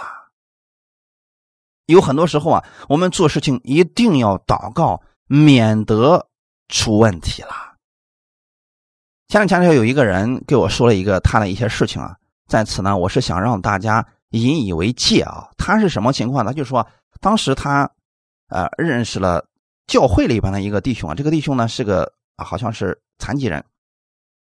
[1.86, 5.01] 有很多时候啊，我们做事情一定要祷告。
[5.26, 6.28] 免得
[6.68, 7.49] 出问题了。
[9.30, 12.16] 前两天有一个人给我说了一个他的一些事情啊，
[12.47, 15.49] 在此呢，我是想让大家引以为戒啊。
[15.57, 16.53] 他是什么情况呢？
[16.53, 16.86] 就是说
[17.20, 17.89] 当时他
[18.49, 19.43] 呃认识了
[19.88, 23.64] 教会里边的一个弟兄啊，这个弟兄呢是个好像是残疾人，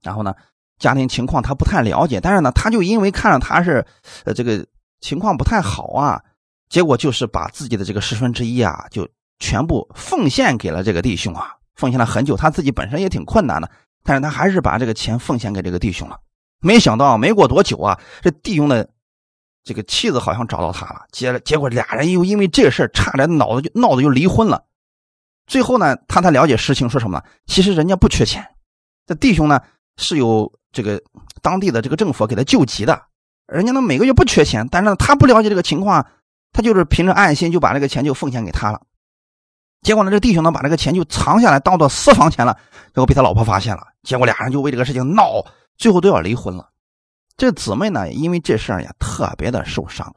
[0.01, 0.33] 然后呢
[0.81, 3.85] 家庭情况他不太了解，但是呢他就因为看着他是
[4.25, 4.65] 呃这个
[4.99, 6.21] 情况不太好啊，
[6.67, 9.07] 结果就是把自己的这个十分之一啊就。
[9.43, 13.67] 全部奉献给了这个弟兄啊，奉献了很久，他自己本身也挺困难的，
[14.03, 16.19] 但是他还是把这个钱奉献给这个弟兄了。
[16.59, 18.87] 没想到没过多久啊，这弟兄的
[19.63, 24.63] 这个妻子好像找到他了，结了，结果俩人又因为这事差点脑子就闹得就离婚了。
[25.47, 27.23] 最后呢，他才了解实情，说什么？
[27.47, 28.47] 其实人家不缺钱，
[29.07, 29.59] 这弟兄呢
[29.97, 31.01] 是有这个
[31.41, 33.01] 当地的这个政府给他救急的，
[33.47, 36.05] 人家呢每个月不缺钱，但是呢他不了解这个情况，
[36.53, 38.81] 他就是凭着爱心就把这个钱就奉献给他了。
[39.81, 42.55] 结果呢，这弟兄呢把这个钱就藏下来，当做私房钱了。
[42.89, 45.43] 结果被他老婆发现了，结果俩人就为这个事情闹，
[45.77, 46.69] 最后都要离婚了。
[47.35, 50.13] 这姊妹呢，因为这事儿也特别的受伤。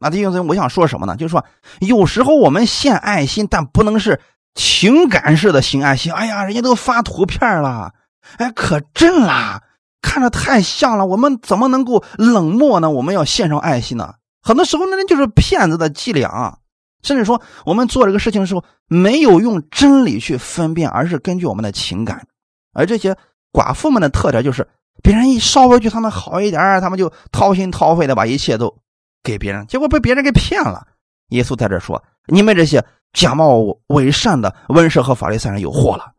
[0.00, 1.14] 那弟兄姊妹，我想说什么呢？
[1.14, 1.44] 就是说，
[1.80, 4.20] 有时候我们献爱心，但不能是
[4.54, 6.12] 情感式的献爱心。
[6.12, 7.94] 哎呀，人家都发图片了，
[8.38, 9.62] 哎，可真啦，
[10.02, 12.90] 看着太像了，我们怎么能够冷漠呢？
[12.90, 14.14] 我们要献上爱心呢？
[14.42, 16.28] 很多时候，那那就是骗子的伎俩。
[16.28, 16.56] 啊
[17.02, 22.26] 甚至说，我们做这个事情的时候，没有用真理去分辨，而是根据我们的情感。
[22.74, 23.16] 而这些
[23.52, 24.68] 寡妇们的特点就是，
[25.02, 28.76] 别人一稍微对他们好一点，他们就掏心掏肺的把一切都
[29.22, 30.86] 给别人，结果被别人给骗了。
[31.30, 36.12] 耶稣在这说：“你们这些假冒伪善的文士和法利赛人有祸了！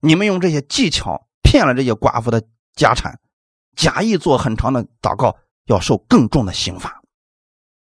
[0.00, 2.42] 你们用这些技巧骗了这些寡妇的
[2.74, 3.18] 家产，
[3.74, 5.34] 假意做很长的祷告，
[5.64, 7.00] 要受更重的刑罚。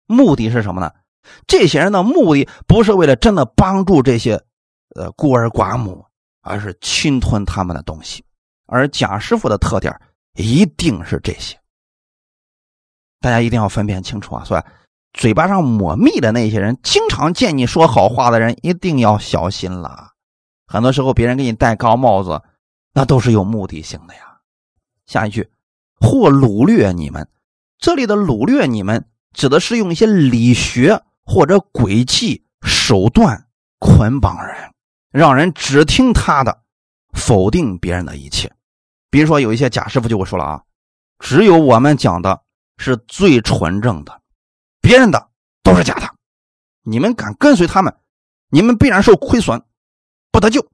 [0.06, 0.92] 目的是什么呢？
[1.48, 4.40] 这些人的目的不是为了真的帮助这些
[4.94, 6.06] 呃孤儿寡母，
[6.42, 8.24] 而是侵吞他们的东西。
[8.66, 10.00] 而贾师傅的特点
[10.34, 11.58] 一定是这些。
[13.20, 14.44] 大家一定要分辨清楚啊！
[14.44, 14.62] 所以。”
[15.12, 20.12] 嘴巴上抹蜜的那些人，经常见你说好话的人，一定要小心了。
[20.68, 22.40] 很多时候，别人给你戴高帽子，
[22.92, 24.40] 那都是有目的性的呀。
[25.06, 25.50] 下一句，
[25.96, 27.28] 或掳掠你们，
[27.78, 34.72] 这里的掳掠你们，指的是用一些理学或者诡计手段捆绑人，
[35.10, 36.62] 让人只听他的，
[37.12, 38.52] 否定别人的一切。
[39.10, 40.62] 比如说，有一些假师傅就会说了啊，
[41.18, 42.42] 只有我们讲的
[42.76, 44.20] 是最纯正的。
[44.80, 45.30] 别人的
[45.62, 46.08] 都是假的，
[46.82, 47.94] 你们敢跟随他们，
[48.48, 49.60] 你们必然受亏损，
[50.30, 50.64] 不得救，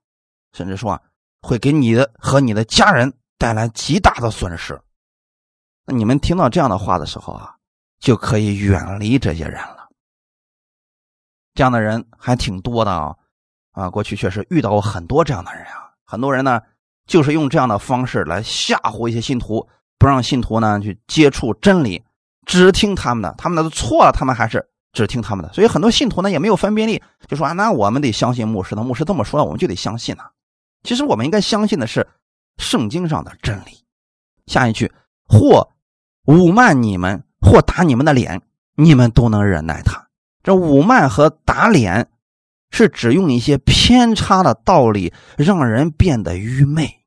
[0.53, 1.03] 甚至说啊，
[1.43, 4.81] 会给你的和你的家人带来极大的损失。
[5.85, 7.55] 那你们听到这样的话的时候啊，
[8.01, 9.89] 就可以远离这些人了。
[11.55, 13.15] 这样的人还挺多的啊，
[13.73, 15.91] 啊，过去确实遇到过很多这样的人啊。
[16.05, 16.61] 很多人呢，
[17.07, 19.67] 就是用这样的方式来吓唬一些信徒，
[19.99, 22.05] 不让信徒呢去接触真理。
[22.47, 30.23] 只听他们的，他们的错了，他们还是只听他们的，所以很多信徒呢也没有分辨力，就说啊，那我们得相信牧师的，牧师这么说，我们就得相信呢。
[30.87, 32.09] 其实我们应该相信的是
[32.57, 33.85] 圣经上的真理。
[34.47, 34.91] 下一句，
[35.29, 35.69] 或
[36.25, 38.41] 侮慢你们，或打你们的脸，
[38.77, 40.09] 你们都能忍耐他。
[40.43, 42.09] 这侮慢和打脸，
[42.71, 47.05] 是指用一些偏差的道理让人变得愚昧。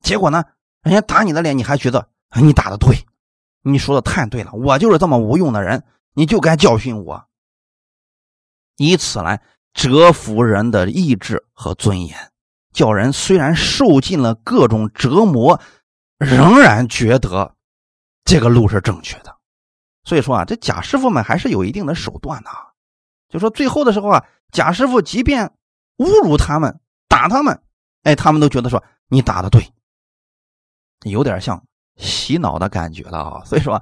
[0.00, 0.44] 结果呢，
[0.82, 2.08] 人家打你的脸，你还觉得
[2.42, 3.06] 你打的对。
[3.62, 7.24] 你说的太对了，我就是这么无用的人，你就该教训我，
[8.76, 9.40] 以此来
[9.72, 12.14] 折服人的意志和尊严，
[12.74, 15.58] 叫人虽然受尽了各种折磨，
[16.18, 17.54] 仍然觉得
[18.24, 19.34] 这个路是正确的。
[20.04, 22.50] 所以说啊，这贾师傅们还是有一定的手段的。
[22.50, 22.68] 啊
[23.30, 25.50] 就说最后的时候啊，贾师傅即便
[25.96, 27.62] 侮辱他们、打他们，
[28.02, 29.72] 哎，他们都觉得说你打的对，
[31.04, 31.64] 有点像。
[31.96, 33.44] 洗脑的感觉了啊！
[33.44, 33.80] 所以说，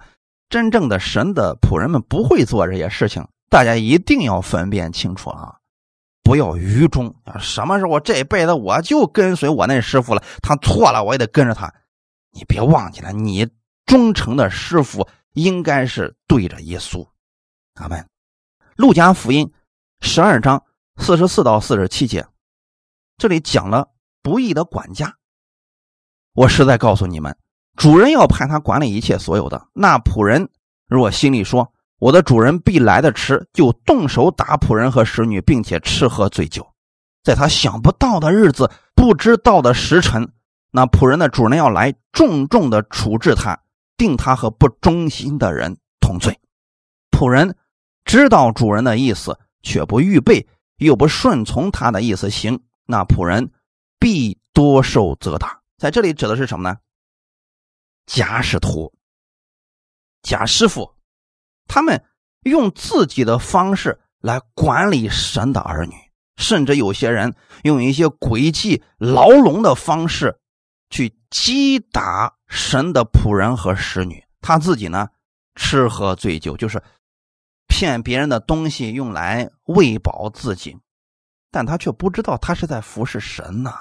[0.51, 5.57] 真正的神的仆人们不会做这些事情，大家一定要分辨清楚啊！
[6.33, 7.37] 不要愚忠啊！
[7.39, 11.70] 什么时候我这辈子我就跟随我那师傅了，他错了我也得跟着他。
[12.30, 13.47] 你别忘记了，你
[13.85, 17.07] 忠诚的师傅应该是对着耶稣。
[17.74, 18.09] 阿门。
[18.76, 19.53] 路加福音
[20.01, 20.64] 十二章
[20.97, 22.26] 四十四到四十七节，
[23.18, 23.91] 这里讲了
[24.22, 25.14] 不义的管家。
[26.33, 27.37] 我实在告诉你们。
[27.76, 30.49] 主人要派他管理一切所有的，那仆人
[30.87, 36.67] 若心里说：“我的主人必来的迟”，就动手打仆人和使女，并且吃喝醉酒。
[37.23, 40.33] 在他想不到的日子、不知道的时辰，
[40.73, 43.57] 那仆人的主人要来重重的处置他，
[43.97, 46.37] 定他和不忠心的人同罪。
[47.13, 47.57] 仆人
[48.05, 50.49] 知道主人的意思，却不预备，
[50.79, 53.53] 又不顺从他的意思行，那仆人
[54.01, 55.61] 必多受责打。
[55.79, 56.77] 在这里指的是什么呢？
[58.07, 58.93] 假使徒、
[60.21, 60.91] 假师傅，
[61.75, 62.05] 他们
[62.43, 65.95] 用自己的方式来管理神的儿女，
[66.37, 70.39] 甚至有些人用一些诡计、牢笼的方式
[70.91, 74.23] 去击打神的仆人和使女。
[74.43, 75.09] 他自己呢，
[75.55, 76.83] 吃喝醉酒，就是
[77.68, 80.77] 骗别人的东西用来喂饱自己，
[81.51, 83.73] 但他却不知道他是在服侍神呐。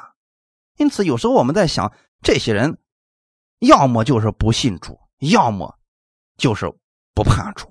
[0.78, 1.92] 因此，有时候我们在想，
[2.24, 2.78] 这些人。
[3.60, 5.78] 要么就是不信主，要么
[6.36, 6.66] 就是
[7.14, 7.71] 不怕主。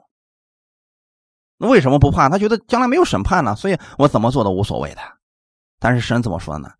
[1.61, 2.31] 那为什么不怕？
[2.31, 5.03] 他觉得将来没有审判呢，所以我怎么做都无所谓的。
[5.79, 6.73] 但是神怎么说呢？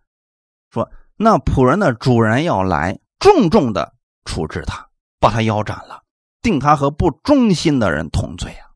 [0.71, 4.89] 说那仆人的主人要来，重重的处置他，
[5.21, 6.03] 把他腰斩了，
[6.41, 8.71] 定他和不忠心的人同罪啊。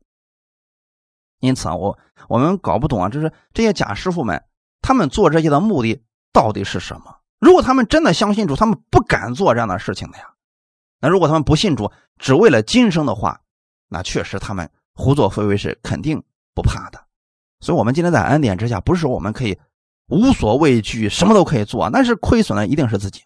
[1.39, 1.97] 因此啊，我
[2.29, 4.45] 我们搞不懂啊，就是这些假师傅们，
[4.81, 7.17] 他们做这些的目的到底是什么？
[7.39, 10.33] 如果他们真的相信主，他们不敢做这样的事情的呀。
[11.01, 13.41] 那如果他们不信主，只为了今生的话，
[13.89, 16.23] 那确实他们胡作非为是肯定
[16.53, 16.99] 不怕的。
[17.59, 19.57] 所以，我们今天在恩典之下，不是说我们可以
[20.07, 23.21] 无所畏惧，什么都可以做，但是亏损的一定是自己。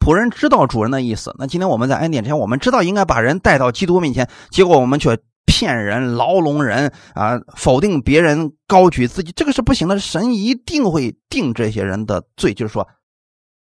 [0.00, 9.98] 仆人知道主人的意思，那今天我们在恩典之下，我们知道应该把人带到基督面前，结果我们却骗人、牢笼人啊，否定别人、高举自己，这个是不行的。
[9.98, 12.88] 神一定会定这些人的罪，就是说。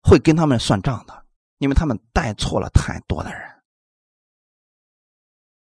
[0.05, 1.25] 会跟他们算账的，
[1.59, 3.41] 因为他们带错了太多的人。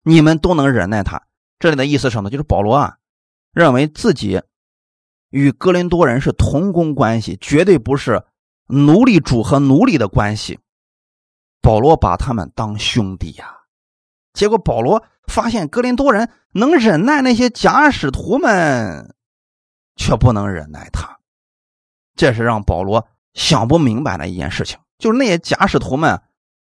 [0.03, 1.23] 你们都能忍耐他，
[1.59, 2.31] 这里的意思是什么？
[2.31, 2.99] 就是保罗啊，
[3.53, 4.43] 认为自己
[5.31, 8.23] 与哥林多人是同工关系，绝对不是
[8.67, 10.59] 奴隶主和奴隶的关系。
[11.63, 13.57] 保罗把他们当兄弟呀。
[14.35, 19.15] 结果保罗发现哥林多人能忍耐那些假使徒们，
[19.97, 21.19] 却不能忍耐他，
[22.15, 24.79] 这是让保罗想不明白的一件事情。
[24.99, 26.23] 就是那些假使徒们。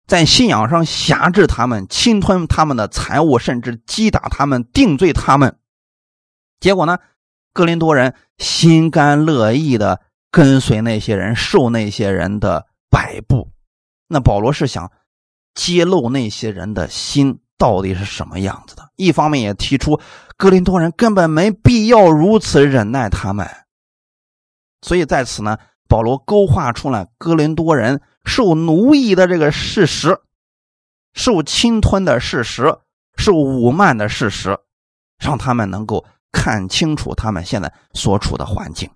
[0.08, 5.60] 在信仰上辖制他们，侵吞他们的财物，甚至击打他们、定罪他们。
[6.62, 6.98] 结果呢，
[7.52, 10.00] 哥林多人心甘乐意的
[10.32, 13.52] 跟随那些人，受那些人的摆布。
[14.08, 14.90] 那保罗是想
[15.54, 18.90] 揭露那些人的心到底是什么样子的。
[18.96, 20.00] 一方面也提出，
[20.38, 23.46] 哥林多人根本没必要如此忍耐他们。
[24.82, 25.58] 所以在此呢，
[25.90, 28.02] 保罗勾画出了哥林多人。
[28.28, 30.20] 受奴役的这个事实，
[31.14, 32.78] 受侵吞的事实，
[33.16, 34.60] 受侮慢的事实，
[35.18, 38.88] 让他们能够看清楚他们现在所处的环境。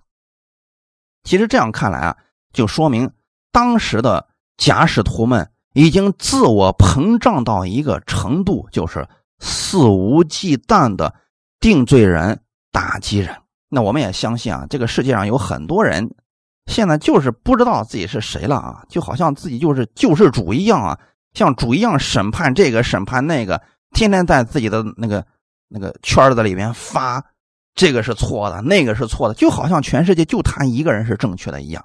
[1.24, 2.16] 其实这样看来啊，
[2.52, 3.10] 就说明
[3.50, 4.28] 当时的
[4.58, 9.08] 假使徒们已经自我膨胀到一个程度，就是
[9.38, 11.14] 肆无忌惮的
[11.58, 12.38] 定罪人、
[12.70, 13.34] 打击人。
[13.70, 16.14] 那我们也相信啊，这个世界上有很多人。
[16.66, 20.98] 现在就是不知道自己是谁了啊，就好像自己就是救世主一样啊，
[21.34, 23.60] 像主一样审判这个审判那个，
[23.90, 25.26] 天天在自己的那个
[25.68, 27.24] 那个圈子里面发，
[27.74, 31.84] 这个是错的，那个是错的，就好像全世界就他一个人是正确的一样。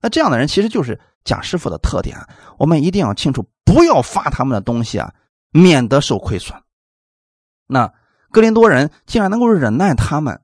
[0.00, 2.18] 那这样的人其实就是贾师傅的特点，
[2.58, 5.12] 我们一定要清楚，不要发他们的东西啊，
[5.50, 6.56] 免得受亏损。
[7.66, 7.92] 那
[8.30, 10.40] 格林多人竟然能够忍耐他们，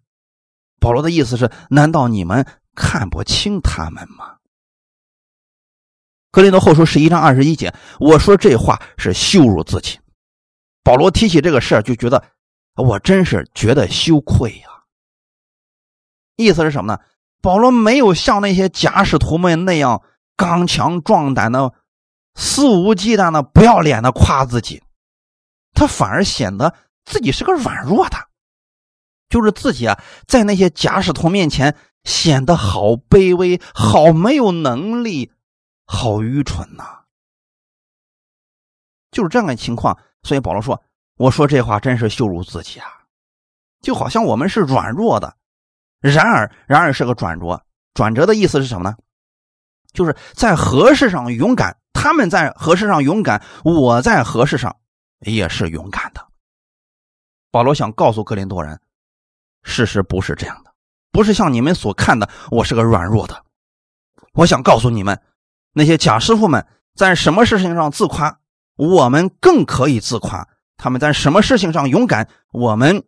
[0.80, 2.47] 保罗的意思是：难道你们？
[2.75, 4.37] 看不清他们吗？
[6.31, 10.01] 格林多后书十一章二十一节，我说这话是羞辱自己。
[10.83, 12.25] 保罗提起这个事儿，就觉得
[12.75, 14.68] 我真是觉得羞愧呀。
[16.35, 17.01] 意思是什么呢？
[17.41, 20.03] 保罗没有像那些假使徒们那样
[20.37, 21.72] 刚强壮胆的、
[22.35, 24.83] 肆无忌惮的、不要脸的夸自己，
[25.72, 28.16] 他反而显得自己是个软弱的，
[29.29, 31.77] 就是自己啊，在那些假使徒面前。
[32.05, 35.32] 显得好卑微，好没有能力，
[35.86, 37.05] 好愚蠢呐！
[39.11, 40.82] 就是这样的情况，所以保罗说
[41.16, 42.86] ：“我说这话真是羞辱自己啊！
[43.80, 45.36] 就好像我们是软弱的，
[46.00, 47.64] 然而，然而是个转折。
[47.94, 48.96] 转折的意思是什么呢？
[49.92, 54.76] 就是在何事上勇敢，他们在何事上勇敢，我在何事上
[55.20, 56.26] 也是勇敢的。”
[57.52, 58.80] 保罗想告诉格林多人，
[59.62, 60.74] 事实不是这样的。
[61.15, 63.45] 不是像你们所看的，我是个软弱的。
[64.33, 65.23] 我想告诉你们，
[65.73, 68.41] 那些假师傅们在什么事情上自夸，
[68.75, 73.05] 我们更可以自夸；他们在什么事情上勇敢，我们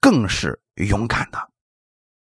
[0.00, 1.38] 更是勇敢的。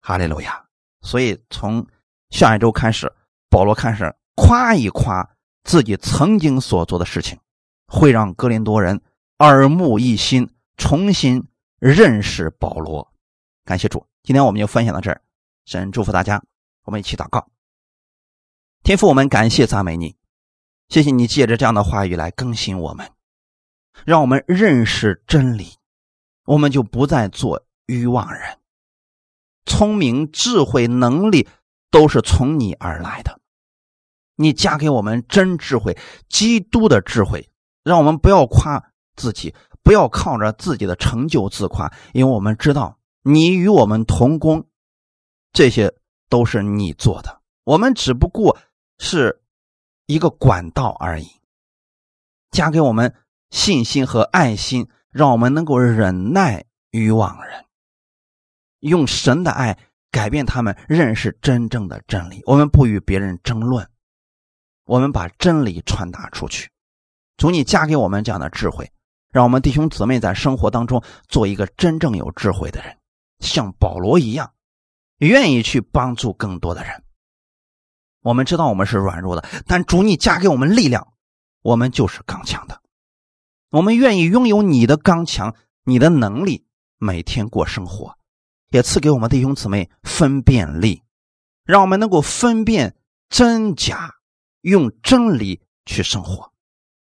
[0.01, 0.65] 哈利路亚！
[1.03, 1.87] 所以从
[2.31, 3.13] 下一周开始，
[3.51, 5.29] 保罗开始夸一夸
[5.65, 7.39] 自己曾经所做的事情，
[7.87, 8.99] 会让哥林多人
[9.41, 10.49] 耳目一新，
[10.79, 11.47] 重新
[11.79, 13.13] 认识保罗。
[13.67, 14.03] 感谢主。
[14.23, 15.23] 今天我们就分享到这儿，
[15.65, 16.43] 神祝福大家，
[16.85, 17.49] 我们一起祷告。
[18.83, 20.15] 天父，我们感谢赞美你，
[20.89, 23.11] 谢谢你借着这样的话语来更新我们，
[24.05, 25.79] 让我们认识真理，
[26.45, 28.59] 我们就不再做愚妄人。
[29.65, 31.49] 聪明、智慧、能力
[31.91, 33.41] 都是从你而来的，
[34.37, 35.97] 你加给我们真智慧，
[36.29, 37.51] 基督的智慧，
[37.83, 43.00] 让我们不要夸自己，不要靠着自己的成就自夸，因为我们知道。
[43.23, 44.67] 你与我们同工，
[45.53, 45.95] 这些
[46.29, 48.59] 都是你做的，我们只不过
[48.99, 49.43] 是
[50.07, 51.29] 一个管道而已。
[52.51, 53.15] 加给我们
[53.51, 57.65] 信心和爱心，让我们能够忍耐于往人，
[58.81, 59.79] 用神的爱
[60.11, 62.43] 改变他们认识真正的真理。
[62.47, 63.89] 我们不与别人争论，
[64.85, 66.71] 我们把真理传达出去。
[67.37, 68.91] 主，你加给我们这样的智慧，
[69.31, 72.97] 让我们弟兄姊妹在生活当中做一个真正有智慧的人。
[73.41, 74.55] 像保罗一样，
[75.19, 77.05] 愿意去帮助更多的人。
[78.23, 81.15] 我们知道我们是软弱的，但主你加给我们力量，
[81.63, 82.83] 我们就是刚强的。
[83.71, 86.67] 我们愿意拥有你的刚强，你的能力，
[86.99, 88.19] 每天过生活，
[88.69, 91.03] 也赐给我们弟兄姊妹分辨力，
[91.65, 92.97] 让我们能够分辨
[93.29, 94.17] 真假，
[94.61, 96.53] 用真理去生活。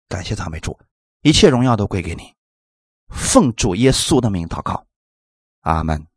[0.09, 0.78] 感谢赞美主，
[1.22, 2.33] 一切荣耀都归给你。
[3.09, 4.87] 奉主耶稣的名祷告，
[5.61, 6.12] 阿门。